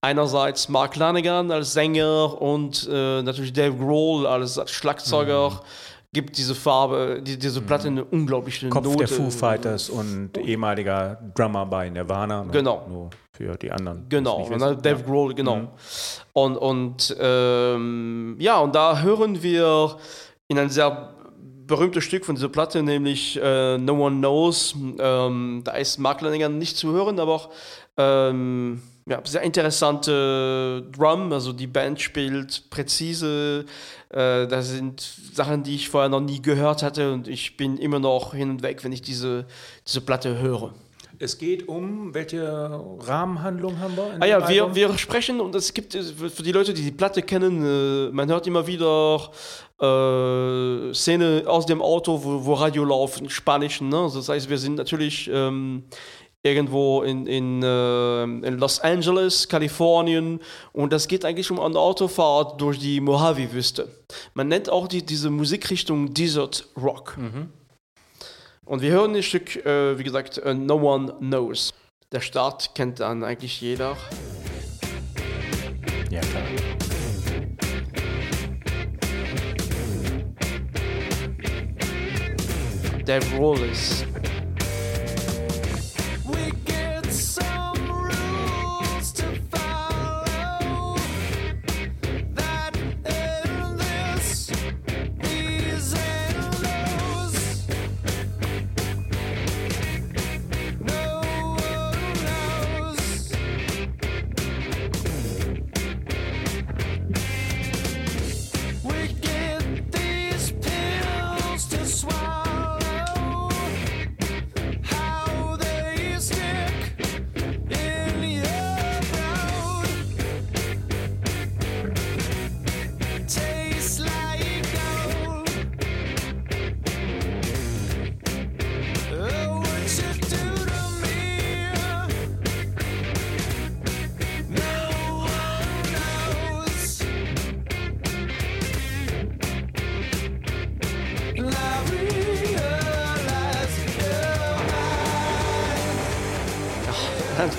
einerseits 0.00 0.68
Mark 0.68 0.94
Lanigan 0.94 1.50
als 1.50 1.72
Sänger 1.72 2.40
und 2.40 2.88
natürlich 2.88 3.52
Dave 3.52 3.74
Grohl 3.74 4.24
als 4.24 4.60
Schlagzeuger. 4.70 5.50
Mhm. 5.50 5.58
Gibt 6.12 6.38
diese 6.38 6.54
Farbe, 6.54 7.20
die, 7.22 7.36
diese 7.36 7.60
Platte 7.60 7.88
eine 7.88 8.04
unglaubliche 8.04 8.68
Kopf 8.68 8.84
Note. 8.84 8.98
der 8.98 9.08
Foo 9.08 9.28
Fighters 9.30 9.90
und 9.90 10.38
ehemaliger 10.38 11.18
Drummer 11.34 11.66
bei 11.66 11.90
Nirvana. 11.90 12.44
ne? 12.44 12.52
Genau. 12.52 12.86
Nur 12.88 13.10
für 13.36 13.56
die 13.56 13.70
anderen. 13.70 14.06
Genau, 14.08 14.48
ne. 14.48 14.76
Dave 14.76 15.02
Grohl, 15.02 15.34
genau. 15.34 15.72
Und, 16.32 16.56
und 16.56 17.16
ähm, 17.20 18.36
ja, 18.38 18.58
und 18.58 18.74
da 18.74 19.00
hören 19.00 19.42
wir 19.42 19.96
in 20.48 20.58
ein 20.58 20.70
sehr 20.70 21.14
berühmtes 21.66 22.04
Stück 22.04 22.24
von 22.24 22.36
dieser 22.36 22.48
Platte, 22.48 22.82
nämlich 22.82 23.40
äh, 23.42 23.78
No 23.78 24.06
One 24.06 24.18
Knows. 24.18 24.74
Ähm, 24.98 25.62
da 25.64 25.72
ist 25.72 25.98
Mark 25.98 26.20
Lanigan 26.20 26.58
nicht 26.58 26.76
zu 26.76 26.92
hören, 26.92 27.18
aber 27.18 27.34
auch 27.34 27.50
ähm, 27.96 28.82
ja, 29.08 29.20
sehr 29.24 29.42
interessante 29.42 30.84
Drum, 30.92 31.32
also 31.32 31.52
die 31.52 31.66
Band 31.66 32.00
spielt 32.00 32.70
präzise. 32.70 33.64
Äh, 34.10 34.46
das 34.46 34.70
sind 34.70 35.00
Sachen, 35.00 35.62
die 35.62 35.74
ich 35.76 35.88
vorher 35.88 36.08
noch 36.08 36.20
nie 36.20 36.42
gehört 36.42 36.82
hatte 36.82 37.12
und 37.12 37.28
ich 37.28 37.56
bin 37.56 37.78
immer 37.78 37.98
noch 37.98 38.34
hin 38.34 38.50
und 38.50 38.62
weg, 38.62 38.84
wenn 38.84 38.92
ich 38.92 39.02
diese, 39.02 39.46
diese 39.86 40.00
Platte 40.00 40.38
höre. 40.38 40.74
Es 41.18 41.38
geht 41.38 41.68
um, 41.68 42.12
welche 42.14 42.42
Rahmenhandlung 43.00 43.78
haben 43.78 43.96
wir? 43.96 44.14
in 44.14 44.22
Ah 44.22 44.26
ja, 44.26 44.48
wir, 44.48 44.74
wir 44.74 44.98
sprechen 44.98 45.40
und 45.40 45.54
es 45.54 45.72
gibt 45.72 45.94
für 45.94 46.42
die 46.42 46.52
Leute, 46.52 46.74
die 46.74 46.82
die 46.82 46.90
Platte 46.90 47.22
kennen, 47.22 47.64
äh, 47.64 48.10
man 48.12 48.28
hört 48.28 48.46
immer 48.46 48.66
wieder 48.66 49.30
äh, 49.80 50.92
Szene 50.92 51.44
aus 51.46 51.66
dem 51.66 51.80
Auto, 51.80 52.22
wo, 52.22 52.44
wo 52.44 52.54
Radio 52.54 52.84
laufen, 52.84 53.30
Spanischen. 53.30 53.88
Ne? 53.88 53.98
Also 53.98 54.18
das 54.18 54.28
heißt, 54.28 54.50
wir 54.50 54.58
sind 54.58 54.76
natürlich 54.76 55.30
ähm, 55.32 55.84
irgendwo 56.42 57.02
in, 57.02 57.26
in, 57.26 57.62
äh, 57.62 58.22
in 58.22 58.58
Los 58.58 58.80
Angeles, 58.80 59.48
Kalifornien 59.48 60.40
und 60.72 60.92
das 60.92 61.08
geht 61.08 61.24
eigentlich 61.24 61.50
um 61.50 61.60
eine 61.60 61.78
Autofahrt 61.78 62.60
durch 62.60 62.78
die 62.78 63.00
Mojave-Wüste. 63.00 63.88
Man 64.34 64.48
nennt 64.48 64.68
auch 64.70 64.86
die, 64.86 65.04
diese 65.04 65.30
Musikrichtung 65.30 66.12
Desert 66.14 66.68
Rock. 66.80 67.16
Und 68.66 68.82
wir 68.82 68.90
hören 68.90 69.14
ein 69.14 69.22
Stück, 69.22 69.64
äh, 69.64 69.96
wie 69.96 70.02
gesagt, 70.02 70.38
äh, 70.38 70.52
No 70.52 70.74
One 70.74 71.14
Knows. 71.20 71.72
Der 72.10 72.20
Start 72.20 72.74
kennt 72.74 72.98
dann 72.98 73.22
eigentlich 73.22 73.60
jeder. 73.60 73.96
Ja, 76.10 76.20
klar. 76.20 76.42
Dave 83.04 83.24
Grohl 83.36 83.60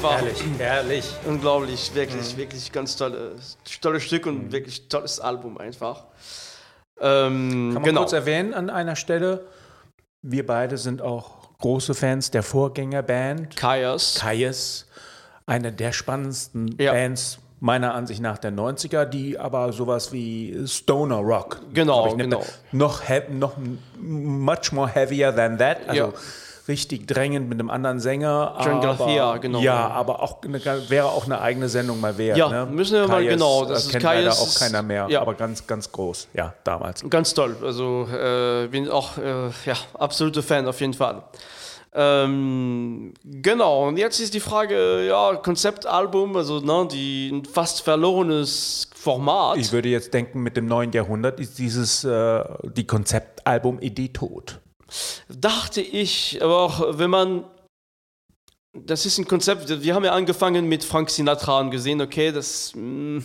Einfach 0.09 0.21
Herrlich, 0.25 0.43
herrlich. 0.57 1.05
unglaublich, 1.25 1.91
wirklich, 1.93 2.37
wirklich 2.37 2.71
ganz 2.71 2.95
tolle, 2.95 3.31
tolles 3.81 4.03
Stück 4.03 4.25
und 4.25 4.51
wirklich 4.51 4.87
tolles 4.87 5.19
Album 5.19 5.57
einfach. 5.57 6.05
Ähm, 6.99 7.71
Kann 7.73 7.73
man 7.73 7.83
genau. 7.83 8.01
kurz 8.01 8.13
erwähnen 8.13 8.53
an 8.53 8.69
einer 8.69 8.95
Stelle, 8.95 9.45
wir 10.21 10.45
beide 10.45 10.77
sind 10.77 11.01
auch 11.01 11.57
große 11.59 11.93
Fans 11.93 12.31
der 12.31 12.43
Vorgängerband. 12.43 13.55
Kaias. 13.55 14.15
Kaius, 14.19 14.85
eine 15.45 15.71
der 15.71 15.91
spannendsten 15.93 16.75
Ja. 16.79 16.93
Bands 16.93 17.39
meiner 17.59 17.93
Ansicht 17.95 18.21
nach 18.21 18.37
der 18.37 18.51
90er, 18.51 19.05
die 19.05 19.39
aber 19.39 19.73
sowas 19.73 20.11
wie 20.11 20.63
Stoner 20.67 21.17
Rock. 21.17 21.59
Genau, 21.73 22.07
ich, 22.07 22.15
nennt. 22.15 22.31
genau. 22.31 22.45
Noch, 22.71 23.01
noch 23.29 23.55
much 23.99 24.71
more 24.71 24.87
heavier 24.89 25.35
than 25.35 25.57
that. 25.57 25.87
Also 25.87 26.03
Ja. 26.03 26.13
Richtig 26.67 27.07
drängend 27.07 27.49
mit 27.49 27.59
einem 27.59 27.69
anderen 27.69 27.99
Sänger. 27.99 28.57
John 28.63 28.81
Garcia, 28.81 29.37
genau. 29.37 29.59
Ja, 29.59 29.87
aber 29.89 30.21
auch 30.21 30.41
eine, 30.43 30.63
wäre 30.89 31.07
auch 31.07 31.25
eine 31.25 31.41
eigene 31.41 31.69
Sendung 31.69 31.99
mal 32.01 32.17
wert. 32.17 32.37
Ja, 32.37 32.49
ne? 32.49 32.65
müssen 32.65 32.93
wir 32.93 33.07
mal- 33.07 33.17
Kaius, 33.17 33.29
genau, 33.33 33.61
Das 33.61 33.69
das 33.69 33.85
ist 33.85 33.91
kennt 33.91 34.03
leider 34.03 34.29
Kaius 34.29 34.41
auch 34.41 34.59
keiner 34.59 34.81
mehr, 34.81 35.07
ja. 35.09 35.21
aber 35.21 35.33
ganz, 35.33 35.65
ganz 35.65 35.91
groß. 35.91 36.27
Ja, 36.33 36.53
damals. 36.63 37.03
Ganz 37.09 37.33
toll. 37.33 37.55
Also 37.63 38.07
äh, 38.11 38.67
bin 38.67 38.89
auch 38.89 39.17
äh, 39.17 39.47
ja, 39.65 39.75
absoluter 39.93 40.43
Fan 40.43 40.67
auf 40.67 40.79
jeden 40.81 40.93
Fall. 40.93 41.23
Ähm, 41.93 43.13
genau, 43.23 43.87
und 43.87 43.97
jetzt 43.97 44.19
ist 44.19 44.33
die 44.33 44.39
Frage, 44.39 45.07
ja, 45.07 45.35
Konzeptalbum, 45.35 46.35
also 46.35 46.59
ne, 46.59 46.87
die, 46.91 47.29
ein 47.29 47.45
fast 47.45 47.81
verlorenes 47.81 48.89
Format. 48.93 49.57
Ich 49.57 49.71
würde 49.71 49.89
jetzt 49.89 50.13
denken, 50.13 50.43
mit 50.43 50.57
dem 50.57 50.67
neuen 50.67 50.91
Jahrhundert 50.91 51.39
ist 51.39 51.57
dieses, 51.57 52.03
äh, 52.03 52.43
die 52.63 52.85
Konzeptalbum-Idee 52.85 54.09
tot. 54.09 54.59
Dachte 55.29 55.81
ich, 55.81 56.39
aber 56.41 56.59
auch 56.59 56.97
wenn 56.97 57.09
man, 57.09 57.43
das 58.73 59.05
ist 59.05 59.17
ein 59.17 59.27
Konzept, 59.27 59.69
wir 59.83 59.95
haben 59.95 60.05
ja 60.05 60.13
angefangen 60.13 60.67
mit 60.67 60.83
Frank 60.83 61.09
Sinatra 61.09 61.59
und 61.59 61.71
gesehen, 61.71 62.01
okay, 62.01 62.31
das 62.31 62.73
mh, 62.75 63.23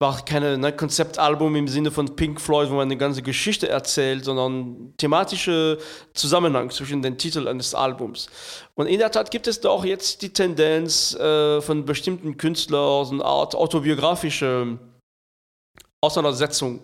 war 0.00 0.24
keine 0.24 0.56
ne, 0.58 0.72
Konzeptalbum 0.72 1.56
im 1.56 1.66
Sinne 1.66 1.90
von 1.90 2.14
Pink 2.14 2.40
Floyd, 2.40 2.70
wo 2.70 2.74
man 2.74 2.82
eine 2.82 2.96
ganze 2.96 3.22
Geschichte 3.22 3.68
erzählt, 3.68 4.24
sondern 4.24 4.94
thematische 4.96 5.78
Zusammenhang 6.14 6.70
zwischen 6.70 7.02
den 7.02 7.18
Titeln 7.18 7.48
eines 7.48 7.74
Albums. 7.74 8.28
Und 8.74 8.86
in 8.86 9.00
der 9.00 9.10
Tat 9.10 9.30
gibt 9.32 9.48
es 9.48 9.60
doch 9.60 9.84
jetzt 9.84 10.22
die 10.22 10.32
Tendenz 10.32 11.14
äh, 11.14 11.60
von 11.60 11.84
bestimmten 11.84 12.36
Künstlern, 12.36 13.04
so 13.06 13.12
eine 13.12 13.24
Art 13.24 13.56
autobiografische 13.56 14.78
Auseinandersetzung, 16.00 16.80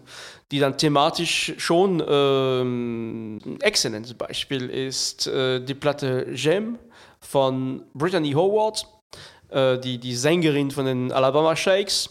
die 0.50 0.58
dann 0.58 0.76
thematisch 0.76 1.54
schon 1.58 2.02
ähm, 2.06 3.38
ein 3.44 3.60
exzellentes 3.60 4.14
Beispiel 4.14 4.68
ist 4.68 5.26
äh, 5.26 5.60
die 5.60 5.74
Platte 5.74 6.26
Gem 6.34 6.78
von 7.20 7.82
Brittany 7.94 8.32
Howard, 8.32 8.86
äh, 9.48 9.78
die, 9.78 9.98
die 9.98 10.14
Sängerin 10.14 10.70
von 10.70 10.86
den 10.86 11.12
Alabama 11.12 11.56
Shakes. 11.56 12.10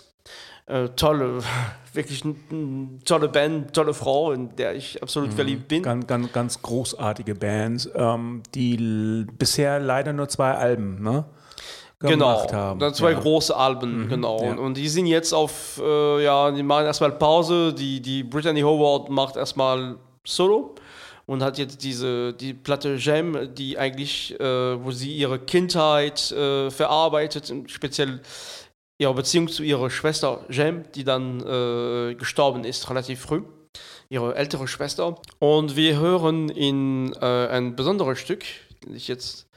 Äh, 0.66 0.90
tolle, 0.96 1.40
wirklich 1.94 2.24
eine 2.24 2.36
tolle 3.04 3.28
Band, 3.28 3.74
tolle 3.74 3.94
Frau, 3.94 4.32
in 4.32 4.56
der 4.56 4.76
ich 4.76 5.04
absolut 5.04 5.34
verliebt 5.34 5.68
bin. 5.68 5.84
Ganz, 5.84 6.08
ganz, 6.08 6.32
ganz 6.32 6.62
großartige 6.62 7.36
Bands, 7.36 7.90
ähm, 7.94 8.44
die 8.56 9.26
bisher 9.38 9.80
leider 9.80 10.14
nur 10.14 10.30
zwei 10.30 10.54
Alben 10.54 11.04
ne, 11.04 11.26
Genau, 12.10 12.36
gemacht 12.36 12.54
haben. 12.54 12.80
dann 12.80 12.94
zwei 12.94 13.12
ja. 13.12 13.20
große 13.20 13.56
Alben, 13.56 14.10
genau. 14.10 14.44
ja. 14.44 14.54
Und, 14.56 14.76
die 14.76 14.90
sind 14.90 15.06
jetzt 15.06 15.34
auf, 15.34 15.82
äh, 15.84 16.24
ja, 16.24 16.52
die 16.52 16.64
machen 16.64 16.86
erstmal 16.86 17.12
Pause. 17.14 17.74
Die, 17.74 18.02
die 18.02 18.24
Brittany 18.24 18.62
Howard 18.62 19.10
macht 19.10 19.38
erstmal 19.38 19.96
Solo 20.26 20.76
und 21.26 21.42
hat 21.42 21.58
jetzt 21.58 21.84
diese, 21.84 22.34
die 22.34 22.54
Platte 22.54 22.98
Gem, 22.98 23.54
die 23.56 23.78
eigentlich, 23.78 24.40
äh, 24.40 24.84
wo 24.84 24.92
sie 24.92 25.16
ihre 25.16 25.40
Kindheit 25.40 26.32
äh, 26.32 26.70
verarbeitet, 26.70 27.54
speziell 27.68 28.22
ihre 28.98 29.14
Beziehung 29.14 29.48
zu 29.48 29.64
ihrer 29.64 29.90
Schwester 29.90 30.46
Jem, 30.50 30.84
die 30.94 31.04
dann 31.04 31.40
äh, 31.42 32.16
gestorben 32.16 32.64
ist, 32.64 32.90
relativ 32.90 33.22
früh. 33.22 33.44
Ihre 34.10 34.36
ältere 34.36 34.68
Schwester. 34.68 35.16
Und 35.40 35.76
wir 35.76 36.00
hören 36.00 36.50
in 36.50 37.14
äh, 37.14 37.48
ein 37.48 37.76
besonderes 37.76 38.20
Stück, 38.20 38.44
ich 38.94 39.08
jetzt, 39.08 39.48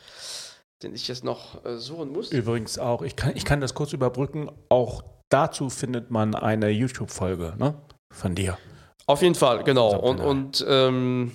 den 0.83 0.95
ich 0.95 1.09
jetzt 1.09 1.25
noch 1.25 1.65
äh, 1.65 1.79
suchen 1.79 2.11
muss. 2.11 2.31
Übrigens 2.33 2.79
auch, 2.79 3.03
ich 3.03 3.17
kann, 3.17 3.37
ich 3.37 3.45
kann 3.45 3.61
das 3.61 3.75
kurz 3.75 3.93
überbrücken, 3.93 4.51
auch 4.69 5.03
dazu 5.29 5.71
findet 5.71 6.11
man 6.11 6.35
eine 6.35 6.69
YouTube-Folge 6.71 7.55
ne, 7.59 7.75
von 8.13 8.35
dir. 8.35 8.59
Auf 9.07 9.23
jeden 9.23 9.35
Fall, 9.35 9.65
genau. 9.65 9.97
Und, 9.99 10.21
und 10.21 10.65
ähm, 10.69 11.33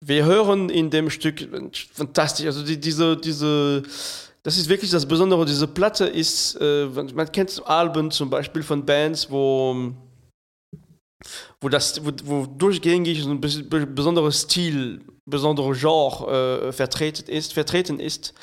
wir 0.00 0.24
hören 0.24 0.70
in 0.70 0.90
dem 0.90 1.10
Stück 1.10 1.48
fantastisch. 1.92 2.46
Also 2.46 2.64
die, 2.64 2.80
diese, 2.80 3.16
diese, 3.16 3.82
das 4.42 4.56
ist 4.56 4.68
wirklich 4.68 4.90
das 4.90 5.06
Besondere. 5.06 5.44
Diese 5.44 5.68
Platte 5.68 6.06
ist, 6.06 6.56
äh, 6.60 6.86
man 6.86 7.30
kennt 7.32 7.62
Alben 7.66 8.10
zum 8.10 8.30
Beispiel 8.30 8.62
von 8.62 8.84
Bands, 8.84 9.30
wo 9.30 9.92
wo 11.60 11.68
das, 11.70 12.04
wo, 12.04 12.10
wo 12.24 12.46
durchgängig 12.46 13.22
so 13.22 13.30
ein 13.30 13.40
bes- 13.40 13.66
be- 13.66 13.86
besonderer 13.86 14.30
Stil, 14.30 15.00
besonderer 15.26 15.74
Genre 15.74 16.68
äh, 16.68 16.72
vertreten 16.72 17.30
ist, 17.30 17.52
vertreten 17.52 18.00
ist. 18.00 18.34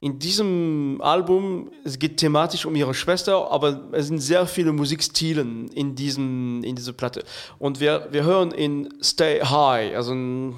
In 0.00 0.18
diesem 0.18 1.00
Album, 1.00 1.70
es 1.84 1.98
geht 1.98 2.18
thematisch 2.18 2.66
um 2.66 2.74
ihre 2.74 2.92
Schwester, 2.92 3.50
aber 3.50 3.88
es 3.92 4.08
sind 4.08 4.18
sehr 4.18 4.46
viele 4.46 4.72
Musikstilen 4.72 5.68
in, 5.68 5.94
diesem, 5.94 6.62
in 6.62 6.76
dieser 6.76 6.92
Platte. 6.92 7.24
Und 7.58 7.80
wir, 7.80 8.08
wir 8.10 8.24
hören 8.24 8.50
in 8.50 8.92
Stay 9.02 9.40
High, 9.40 9.96
also 9.96 10.12
ein 10.12 10.56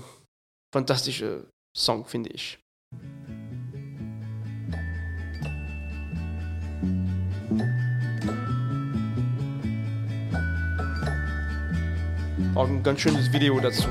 fantastischer 0.72 1.44
Song, 1.76 2.04
finde 2.06 2.30
ich. 2.30 2.58
Auch 12.54 12.66
ein 12.66 12.82
ganz 12.82 13.00
schönes 13.00 13.30
Video 13.32 13.60
dazu. 13.60 13.86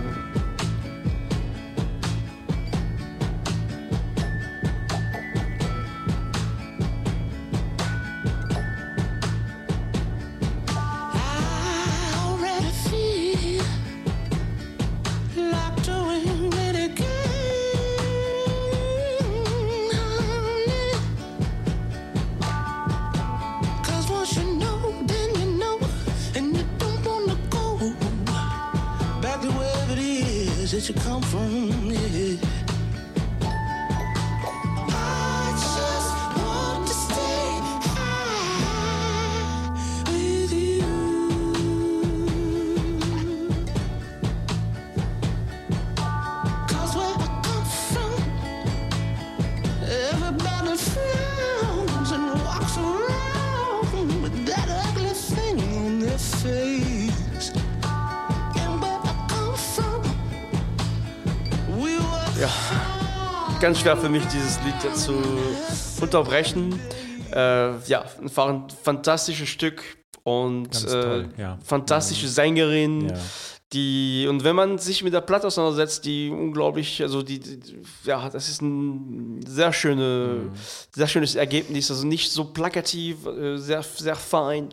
Ganz 63.66 63.80
schwer 63.80 63.98
für 63.98 64.10
mich, 64.10 64.24
dieses 64.28 64.60
Lied 64.62 64.96
zu 64.96 65.16
unterbrechen. 66.00 66.80
Äh, 67.34 67.80
ja, 67.88 68.06
einfach 68.22 68.46
ein 68.50 68.70
fantastisches 68.70 69.50
Stück 69.50 69.82
und 70.22 70.68
äh, 70.84 70.88
toll, 70.88 71.30
ja. 71.36 71.58
fantastische 71.66 72.28
Sängerin. 72.28 73.10
Ja. 73.10 73.16
Die, 73.74 74.28
und 74.30 74.44
wenn 74.44 74.56
man 74.56 74.78
sich 74.78 75.02
mit 75.04 75.14
der 75.16 75.22
Platte 75.22 75.48
auseinandersetzt, 75.48 76.06
die 76.06 76.30
unglaublich, 76.30 77.02
also 77.02 77.24
die, 77.24 77.40
die 77.40 77.60
ja, 78.04 78.30
das 78.30 78.50
ist 78.50 78.62
ein 78.62 79.40
sehr, 79.48 79.74
schöne, 79.74 80.52
sehr 80.94 81.08
schönes 81.08 81.34
Ergebnis, 81.34 81.90
also 81.90 82.06
nicht 82.06 82.32
so 82.32 82.46
plakativ, 82.46 83.26
äh, 83.26 83.58
sehr, 83.58 83.82
sehr 83.82 84.16
fein. 84.16 84.70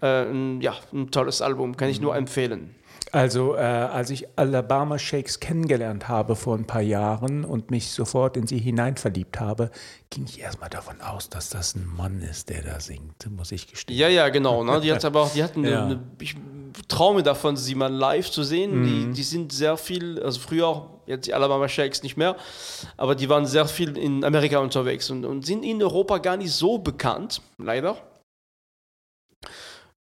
Äh, 0.00 0.56
ja, 0.60 0.76
ein 0.94 1.10
tolles 1.10 1.42
Album, 1.42 1.76
kann 1.76 1.90
ich 1.90 2.00
nur 2.00 2.16
empfehlen. 2.16 2.74
Also, 3.12 3.56
äh, 3.56 3.58
als 3.60 4.10
ich 4.10 4.26
Alabama 4.36 4.98
Shakes 4.98 5.40
kennengelernt 5.40 6.08
habe 6.08 6.36
vor 6.36 6.56
ein 6.56 6.66
paar 6.66 6.80
Jahren 6.82 7.44
und 7.44 7.70
mich 7.70 7.90
sofort 7.90 8.36
in 8.36 8.46
sie 8.46 8.58
hineinverliebt 8.58 9.40
habe, 9.40 9.70
ging 10.10 10.24
ich 10.24 10.40
erstmal 10.40 10.70
davon 10.70 11.00
aus, 11.00 11.28
dass 11.28 11.50
das 11.50 11.74
ein 11.74 11.86
Mann 11.96 12.20
ist, 12.22 12.50
der 12.50 12.62
da 12.62 12.78
singt, 12.78 13.28
muss 13.36 13.50
ich 13.50 13.66
gestehen. 13.66 13.98
Ja, 13.98 14.08
ja, 14.08 14.28
genau. 14.28 14.62
Ne? 14.62 14.80
Die 14.80 14.92
hat 14.92 15.04
aber 15.04 15.22
auch, 15.22 15.32
die 15.32 15.42
hatten 15.42 15.64
Ja. 15.64 15.86
eine, 15.86 16.00
ich 16.20 16.36
traume 16.86 17.22
davon, 17.24 17.56
sie 17.56 17.74
mal 17.74 17.92
live 17.92 18.30
zu 18.30 18.44
sehen. 18.44 18.80
Mhm. 18.80 18.84
Die, 18.84 19.12
die 19.16 19.22
sind 19.24 19.52
sehr 19.52 19.76
viel, 19.76 20.22
also 20.22 20.38
früher 20.38 20.68
auch, 20.68 20.86
jetzt 21.06 21.26
die 21.26 21.34
Alabama 21.34 21.66
Shakes 21.68 22.04
nicht 22.04 22.16
mehr, 22.16 22.36
aber 22.96 23.16
die 23.16 23.28
waren 23.28 23.44
sehr 23.44 23.66
viel 23.66 23.96
in 23.98 24.22
Amerika 24.24 24.58
unterwegs 24.58 25.10
und, 25.10 25.24
und 25.24 25.44
sind 25.44 25.64
in 25.64 25.82
Europa 25.82 26.18
gar 26.18 26.36
nicht 26.36 26.52
so 26.52 26.78
bekannt, 26.78 27.42
leider. 27.58 27.96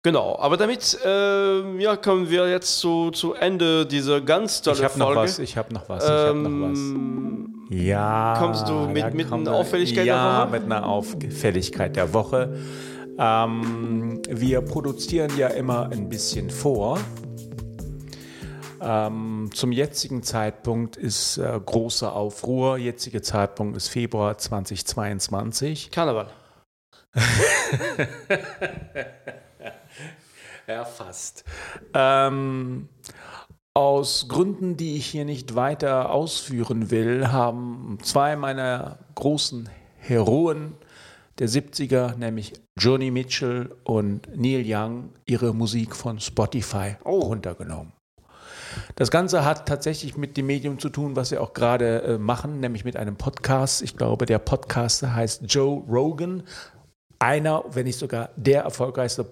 Genau, 0.01 0.37
aber 0.39 0.55
damit 0.55 0.97
äh, 1.03 1.77
ja, 1.81 1.97
kommen 1.97 2.29
wir 2.29 2.49
jetzt 2.49 2.79
zu, 2.79 3.11
zu 3.11 3.33
Ende 3.33 3.85
dieser 3.85 4.21
ganz 4.21 4.61
tolle 4.61 4.77
Ich 4.77 4.83
habe 4.85 4.97
noch 4.97 5.07
Folge. 5.07 5.21
was, 5.21 5.39
ich 5.39 5.57
habe 5.57 5.73
noch 5.73 5.89
was, 5.89 6.03
ich 6.05 6.09
habe 6.09 6.39
noch 6.39 6.69
was. 6.69 6.79
Ähm, 6.79 7.65
Ja. 7.69 8.35
Kommst 8.39 8.67
du 8.69 8.87
mit- 8.87 9.13
mit 9.13 9.31
einer 9.31 9.53
Auffälligkeit 9.53 9.97
der 9.97 10.15
ja, 10.15 10.41
Woche? 10.43 10.51
mit 10.51 10.63
einer 10.63 10.85
Auffälligkeit 10.87 11.95
der 11.97 12.13
Woche. 12.13 12.57
Ähm, 13.17 14.21
wir 14.29 14.61
produzieren 14.61 15.31
ja 15.37 15.49
immer 15.49 15.89
ein 15.91 16.07
bisschen 16.07 16.49
vor. 16.49 16.97
Ähm, 18.81 19.49
zum 19.53 19.73
jetzigen 19.73 20.23
Zeitpunkt 20.23 20.95
ist 20.95 21.37
äh, 21.37 21.59
großer 21.65 22.15
Aufruhr. 22.15 22.77
Jetziger 22.77 23.21
Zeitpunkt 23.21 23.75
ist 23.75 23.89
Februar 23.89 24.37
2022. 24.37 25.91
Karneval. 25.91 26.27
Erfasst. 30.69 31.43
Ähm, 31.95 32.89
aus 33.73 34.27
Gründen, 34.27 34.77
die 34.77 34.97
ich 34.97 35.07
hier 35.07 35.25
nicht 35.25 35.55
weiter 35.55 36.11
ausführen 36.11 36.91
will, 36.91 37.31
haben 37.31 37.97
zwei 38.03 38.35
meiner 38.35 38.99
großen 39.15 39.67
Heroen 39.97 40.73
der 41.39 41.49
70er, 41.49 42.15
nämlich 42.17 42.53
Joni 42.77 43.09
Mitchell 43.11 43.75
und 43.83 44.27
Neil 44.35 44.63
Young, 44.65 45.09
ihre 45.25 45.53
Musik 45.53 45.95
von 45.95 46.19
Spotify 46.19 46.97
Oh. 47.03 47.19
runtergenommen. 47.19 47.93
Das 48.95 49.09
Ganze 49.09 49.45
hat 49.45 49.67
tatsächlich 49.67 50.17
mit 50.17 50.37
dem 50.37 50.45
Medium 50.45 50.77
zu 50.77 50.89
tun, 50.89 51.15
was 51.15 51.31
wir 51.31 51.41
auch 51.41 51.53
gerade 51.53 52.03
äh, 52.03 52.17
machen, 52.17 52.59
nämlich 52.59 52.85
mit 52.85 52.95
einem 52.95 53.15
Podcast. 53.15 53.81
Ich 53.81 53.97
glaube, 53.97 54.25
der 54.25 54.37
Podcaster 54.37 55.15
heißt 55.15 55.43
Joe 55.47 55.83
Rogan. 55.89 56.43
Einer, 57.17 57.63
wenn 57.71 57.85
nicht 57.85 57.97
sogar 57.97 58.29
der 58.35 58.63
erfolgreichste 58.63 59.25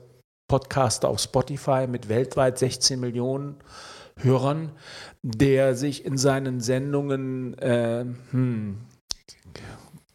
Podcaster 0.47 1.09
auf 1.09 1.19
Spotify 1.19 1.87
mit 1.87 2.09
weltweit 2.09 2.57
16 2.57 2.99
Millionen 2.99 3.57
Hörern, 4.17 4.71
der 5.21 5.75
sich 5.75 6.05
in 6.05 6.17
seinen 6.17 6.59
Sendungen 6.59 7.57
äh, 7.59 8.05
hm, 8.31 8.77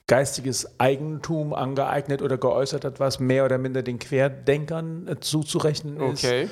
geistiges 0.07 0.81
Eigentum 0.81 1.55
angeeignet 1.55 2.23
oder 2.23 2.37
geäußert 2.37 2.85
hat, 2.85 3.01
was 3.01 3.21
mehr 3.21 3.45
oder 3.45 3.59
minder 3.59 3.83
den 3.83 3.99
Querdenkern 3.99 5.09
äh, 5.09 5.21
zuzurechnen 5.21 5.97
ist. 6.13 6.25
Okay. 6.25 6.49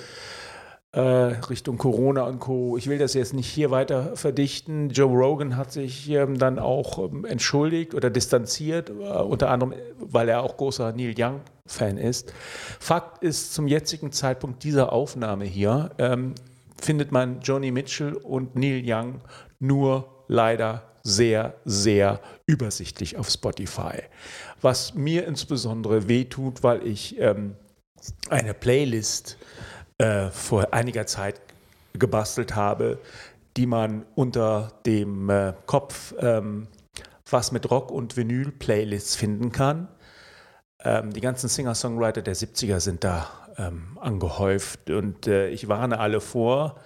Äh, 0.93 1.01
Richtung 1.01 1.79
Corona 1.79 2.25
und 2.25 2.41
Co. 2.41 2.77
Ich 2.77 2.89
will 2.89 2.99
das 2.99 3.15
jetzt 3.15 3.33
nicht 3.33 3.47
hier 3.47 3.71
weiter 3.71 4.17
verdichten. 4.17 4.91
Joe 4.91 5.17
Rogan 5.17 5.57
hat 5.57 5.71
sich 5.71 6.11
ähm, 6.11 6.37
dann 6.37 6.59
auch 6.59 6.99
ähm, 6.99 7.25
entschuldigt 7.25 7.95
oder 7.95 8.11
distanziert, 8.11 8.91
äh, 8.91 8.93
unter 8.93 9.51
anderem, 9.51 9.75
weil 10.01 10.29
er 10.29 10.43
auch 10.43 10.57
großer 10.57 10.91
Neil 10.93 11.15
Young-Fan 11.17 11.97
ist. 11.97 12.33
Fakt 12.81 13.23
ist, 13.23 13.55
zum 13.55 13.69
jetzigen 13.69 14.11
Zeitpunkt 14.11 14.65
dieser 14.65 14.93
Aufnahme 14.93 15.45
hier 15.45 15.91
ähm, 15.99 16.35
findet 16.81 17.13
man 17.13 17.41
Joni 17.41 17.71
Mitchell 17.71 18.15
und 18.15 18.57
Neil 18.57 18.83
Young 18.85 19.21
nur 19.61 20.25
leider 20.27 20.91
sehr, 21.05 21.55
sehr 21.65 22.21
übersichtlich 22.47 23.17
auf 23.17 23.31
Spotify. 23.31 24.03
Was 24.61 24.95
mir 24.95 25.25
insbesondere 25.25 26.09
wehtut, 26.09 26.65
weil 26.65 26.85
ich 26.85 27.17
ähm, 27.21 27.55
eine 28.29 28.55
Playlist 28.55 29.39
vor 30.31 30.73
einiger 30.73 31.07
Zeit 31.07 31.41
gebastelt 31.93 32.55
habe, 32.55 32.99
die 33.57 33.67
man 33.67 34.05
unter 34.15 34.73
dem 34.87 35.29
äh, 35.29 35.53
Kopf 35.67 36.15
ähm, 36.19 36.69
was 37.29 37.53
mit 37.53 37.71
Rock 37.71 37.91
und 37.91 38.17
Vinyl 38.17 38.51
Playlists 38.51 39.17
finden 39.17 39.53
kann. 39.53 39.89
Ähm, 40.83 41.13
die 41.13 41.21
ganzen 41.21 41.49
Singer-Songwriter 41.49 42.23
der 42.23 42.35
70er 42.35 42.81
sind 42.81 43.05
da 43.05 43.29
ähm, 43.57 43.99
angehäuft 44.01 44.91
und 44.91 45.27
äh, 45.27 45.49
ich 45.49 45.69
warne 45.69 46.01
alle 46.01 46.21
vor. 46.21 46.77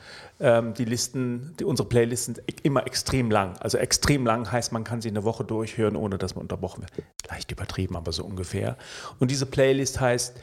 Ähm, 0.40 0.74
die 0.74 0.84
Listen, 0.84 1.54
die, 1.58 1.64
unsere 1.64 1.88
Playlists 1.88 2.26
sind 2.26 2.38
e- 2.40 2.56
immer 2.62 2.86
extrem 2.86 3.30
lang. 3.30 3.56
Also 3.58 3.78
extrem 3.78 4.26
lang 4.26 4.50
heißt, 4.50 4.72
man 4.72 4.84
kann 4.84 5.00
sie 5.00 5.08
eine 5.08 5.24
Woche 5.24 5.44
durchhören, 5.44 5.96
ohne 5.96 6.18
dass 6.18 6.34
man 6.34 6.42
unterbrochen 6.42 6.82
wird. 6.82 6.92
Leicht 7.28 7.52
übertrieben, 7.52 7.96
aber 7.96 8.12
so 8.12 8.24
ungefähr. 8.24 8.76
Und 9.20 9.30
diese 9.30 9.46
Playlist 9.46 10.00
heißt 10.00 10.36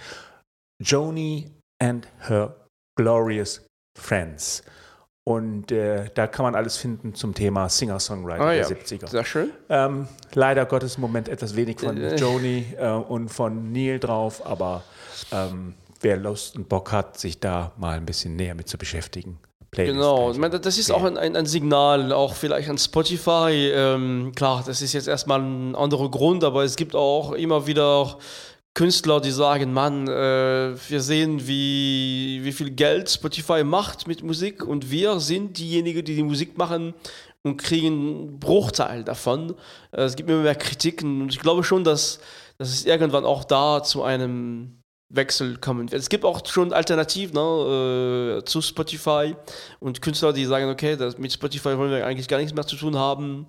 Joni 0.81 1.51
and 1.79 2.07
Her 2.21 2.55
Glorious 3.01 3.65
Friends. 3.99 4.63
Und 5.23 5.71
äh, 5.71 6.09
da 6.13 6.27
kann 6.27 6.43
man 6.43 6.55
alles 6.55 6.77
finden 6.77 7.13
zum 7.13 7.33
Thema 7.33 7.69
Singer-Songwriter 7.69 8.41
Ah, 8.43 8.53
der 8.53 8.61
ja. 8.61 8.67
70er. 8.67 9.07
Sehr 9.07 9.23
schön. 9.25 9.51
Ähm, 9.69 10.07
leider 10.33 10.65
Gottes 10.65 10.95
im 10.95 11.01
Moment 11.01 11.29
etwas 11.29 11.55
wenig 11.55 11.79
von 11.79 11.97
Äh. 11.97 12.15
Joni 12.15 12.65
äh, 12.77 12.89
und 12.89 13.29
von 13.29 13.71
Neil 13.71 13.99
drauf, 13.99 14.45
aber 14.45 14.83
ähm, 15.31 15.75
wer 16.01 16.17
Lust 16.17 16.55
und 16.55 16.69
Bock 16.69 16.91
hat, 16.91 17.19
sich 17.19 17.39
da 17.39 17.71
mal 17.77 17.97
ein 17.97 18.05
bisschen 18.05 18.35
näher 18.35 18.55
mit 18.55 18.67
zu 18.67 18.77
beschäftigen. 18.77 19.37
Playlist 19.71 19.95
Genau, 19.95 20.31
ich 20.31 20.37
meine, 20.37 20.59
das 20.59 20.77
ist 20.77 20.91
auch 20.91 21.03
ein, 21.03 21.17
ein 21.17 21.45
Signal, 21.45 22.11
auch 22.11 22.33
vielleicht 22.33 22.69
an 22.69 22.77
Spotify. 22.77 23.71
Ähm, 23.73 24.33
klar, 24.35 24.63
das 24.65 24.81
ist 24.81 24.91
jetzt 24.93 25.07
erstmal 25.07 25.39
ein 25.39 25.75
anderer 25.75 26.11
Grund, 26.11 26.43
aber 26.43 26.63
es 26.63 26.75
gibt 26.75 26.93
auch 26.95 27.31
immer 27.31 27.67
wieder 27.67 28.17
Künstler, 28.73 29.19
die 29.19 29.31
sagen, 29.31 29.73
Mann, 29.73 30.07
äh, 30.07 30.75
wir 30.89 31.01
sehen, 31.01 31.45
wie, 31.45 32.39
wie 32.43 32.51
viel 32.53 32.71
Geld 32.71 33.09
Spotify 33.09 33.63
macht 33.63 34.07
mit 34.07 34.23
Musik 34.23 34.65
und 34.65 34.89
wir 34.89 35.19
sind 35.19 35.57
diejenigen, 35.57 36.05
die 36.05 36.15
die 36.15 36.23
Musik 36.23 36.57
machen 36.57 36.93
und 37.43 37.57
kriegen 37.57 37.87
einen 37.87 38.39
Bruchteil 38.39 39.03
davon. 39.03 39.55
Äh, 39.91 40.03
es 40.03 40.15
gibt 40.15 40.29
immer 40.29 40.43
mehr 40.43 40.55
Kritiken 40.55 41.21
und 41.21 41.33
ich 41.33 41.39
glaube 41.39 41.63
schon, 41.63 41.83
dass, 41.83 42.19
dass 42.57 42.69
es 42.69 42.85
irgendwann 42.85 43.25
auch 43.25 43.43
da 43.43 43.83
zu 43.83 44.03
einem 44.03 44.81
Wechsel 45.09 45.57
kommen 45.57 45.91
wird. 45.91 46.01
Es 46.01 46.07
gibt 46.07 46.23
auch 46.23 46.45
schon 46.45 46.71
Alternativen 46.71 47.35
ne, 47.35 48.37
äh, 48.39 48.45
zu 48.45 48.61
Spotify 48.61 49.35
und 49.81 50.01
Künstler, 50.01 50.31
die 50.31 50.45
sagen, 50.45 50.69
okay, 50.69 50.95
das, 50.95 51.17
mit 51.17 51.33
Spotify 51.33 51.77
wollen 51.77 51.91
wir 51.91 52.05
eigentlich 52.05 52.29
gar 52.29 52.37
nichts 52.37 52.53
mehr 52.53 52.65
zu 52.65 52.77
tun 52.77 52.95
haben. 52.95 53.47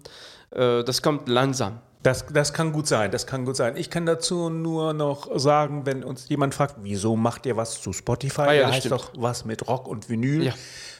Äh, 0.50 0.82
das 0.82 1.00
kommt 1.00 1.28
langsam. 1.28 1.80
Das, 2.02 2.26
das 2.26 2.52
kann 2.52 2.72
gut 2.72 2.88
sein, 2.88 3.10
das 3.12 3.26
kann 3.26 3.44
gut 3.44 3.56
sein. 3.56 3.76
Ich 3.76 3.88
kann 3.88 4.06
dazu 4.06 4.50
nur 4.50 4.92
noch 4.92 5.38
sagen, 5.38 5.86
wenn 5.86 6.02
uns 6.02 6.28
jemand 6.28 6.54
fragt, 6.54 6.76
wieso 6.82 7.14
macht 7.14 7.46
ihr 7.46 7.56
was 7.56 7.80
zu 7.80 7.92
Spotify? 7.92 8.40
Ah 8.42 8.52
ja, 8.52 8.66
heißt 8.68 8.86
stimmt. 8.86 8.92
doch 8.92 9.12
was 9.16 9.44
mit 9.44 9.68
Rock 9.68 9.86
und 9.86 10.08
Vinyl. 10.08 10.46
Ja. 10.46 10.54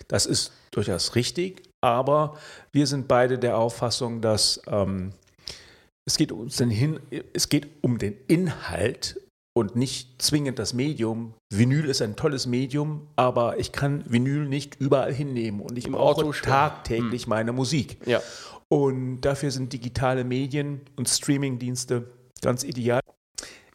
Das 0.07 0.27
ist 0.27 0.53
durchaus 0.71 1.15
richtig, 1.17 1.63
aber 1.81 2.37
wir 2.71 2.87
sind 2.87 3.09
beide 3.09 3.39
der 3.39 3.59
Auffassung, 3.59 4.21
dass 4.21 4.63
ähm, 4.69 5.13
es, 6.05 6.17
geht 6.17 6.31
uns 6.31 6.57
den 6.57 6.71
hin, 6.71 7.01
es 7.33 7.49
geht 7.49 7.69
um 7.81 7.99
den 7.99 8.17
Inhalt 8.29 9.21
und 9.55 9.77
nicht 9.77 10.23
zwingend 10.23 10.59
das 10.59 10.73
Medium. 10.73 11.35
Vinyl 11.51 11.85
ist 11.89 12.01
ein 12.03 12.17
tolles 12.17 12.47
Medium, 12.47 13.09
aber 13.17 13.59
ich 13.59 13.73
kann 13.73 14.05
Vinyl 14.07 14.47
nicht 14.47 14.81
überall 14.81 15.13
hinnehmen 15.13 15.61
und 15.61 15.77
ich 15.77 15.87
Im 15.87 15.93
brauche 15.93 16.23
Auto 16.23 16.33
tagtäglich 16.33 17.27
meine 17.27 17.53
Musik. 17.53 17.99
Ja. 18.07 18.23
Und 18.69 19.21
dafür 19.21 19.51
sind 19.51 19.73
digitale 19.73 20.25
Medien 20.25 20.81
und 20.97 21.09
Streamingdienste 21.09 22.07
ganz 22.41 22.65
ideal. 22.65 23.01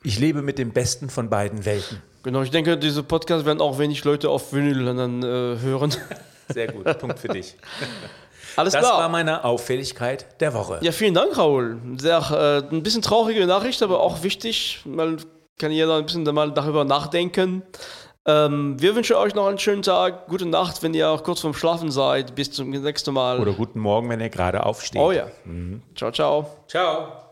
Ich 0.03 0.19
lebe 0.19 0.41
mit 0.41 0.57
dem 0.57 0.71
Besten 0.71 1.09
von 1.09 1.29
beiden 1.29 1.65
Welten. 1.65 2.01
Genau, 2.23 2.41
ich 2.41 2.51
denke, 2.51 2.77
diese 2.77 3.03
Podcasts 3.03 3.45
werden 3.45 3.61
auch 3.61 3.77
wenig 3.77 4.03
Leute 4.03 4.29
auf 4.29 4.53
Vinyl 4.53 4.85
dann 4.95 5.21
äh, 5.21 5.25
hören. 5.59 5.93
Sehr 6.49 6.71
gut, 6.71 6.97
Punkt 6.97 7.19
für 7.19 7.27
dich. 7.27 7.55
Alles 8.55 8.73
Das 8.73 8.81
klar. 8.81 8.97
war 8.97 9.09
meine 9.09 9.43
Auffälligkeit 9.43 10.41
der 10.41 10.53
Woche. 10.55 10.79
Ja, 10.81 10.91
vielen 10.91 11.13
Dank, 11.13 11.37
Raoul. 11.37 11.77
Sehr, 11.99 12.63
äh, 12.71 12.75
ein 12.75 12.81
bisschen 12.81 13.03
traurige 13.03 13.45
Nachricht, 13.45 13.83
aber 13.83 13.99
auch 13.99 14.23
wichtig. 14.23 14.81
Mal 14.83 15.17
kann 15.57 15.71
jeder 15.71 15.97
ein 15.97 16.05
bisschen 16.05 16.23
mal 16.23 16.51
darüber 16.51 16.85
nachdenken. 16.85 17.63
Ähm, 18.25 18.75
wir 18.79 18.95
wünschen 18.95 19.15
euch 19.15 19.33
noch 19.35 19.47
einen 19.47 19.57
schönen 19.57 19.81
Tag, 19.81 20.27
gute 20.27 20.45
Nacht, 20.45 20.83
wenn 20.83 20.93
ihr 20.93 21.09
auch 21.09 21.23
kurz 21.23 21.39
vorm 21.39 21.53
Schlafen 21.53 21.91
seid. 21.91 22.35
Bis 22.35 22.51
zum 22.51 22.69
nächsten 22.69 23.13
Mal. 23.13 23.39
Oder 23.39 23.53
guten 23.53 23.79
Morgen, 23.79 24.09
wenn 24.09 24.19
ihr 24.19 24.29
gerade 24.29 24.65
aufsteht. 24.65 25.01
oh 25.01 25.11
ja. 25.11 25.27
Ciao, 25.95 26.11
ciao. 26.11 26.49
Ciao. 26.67 27.31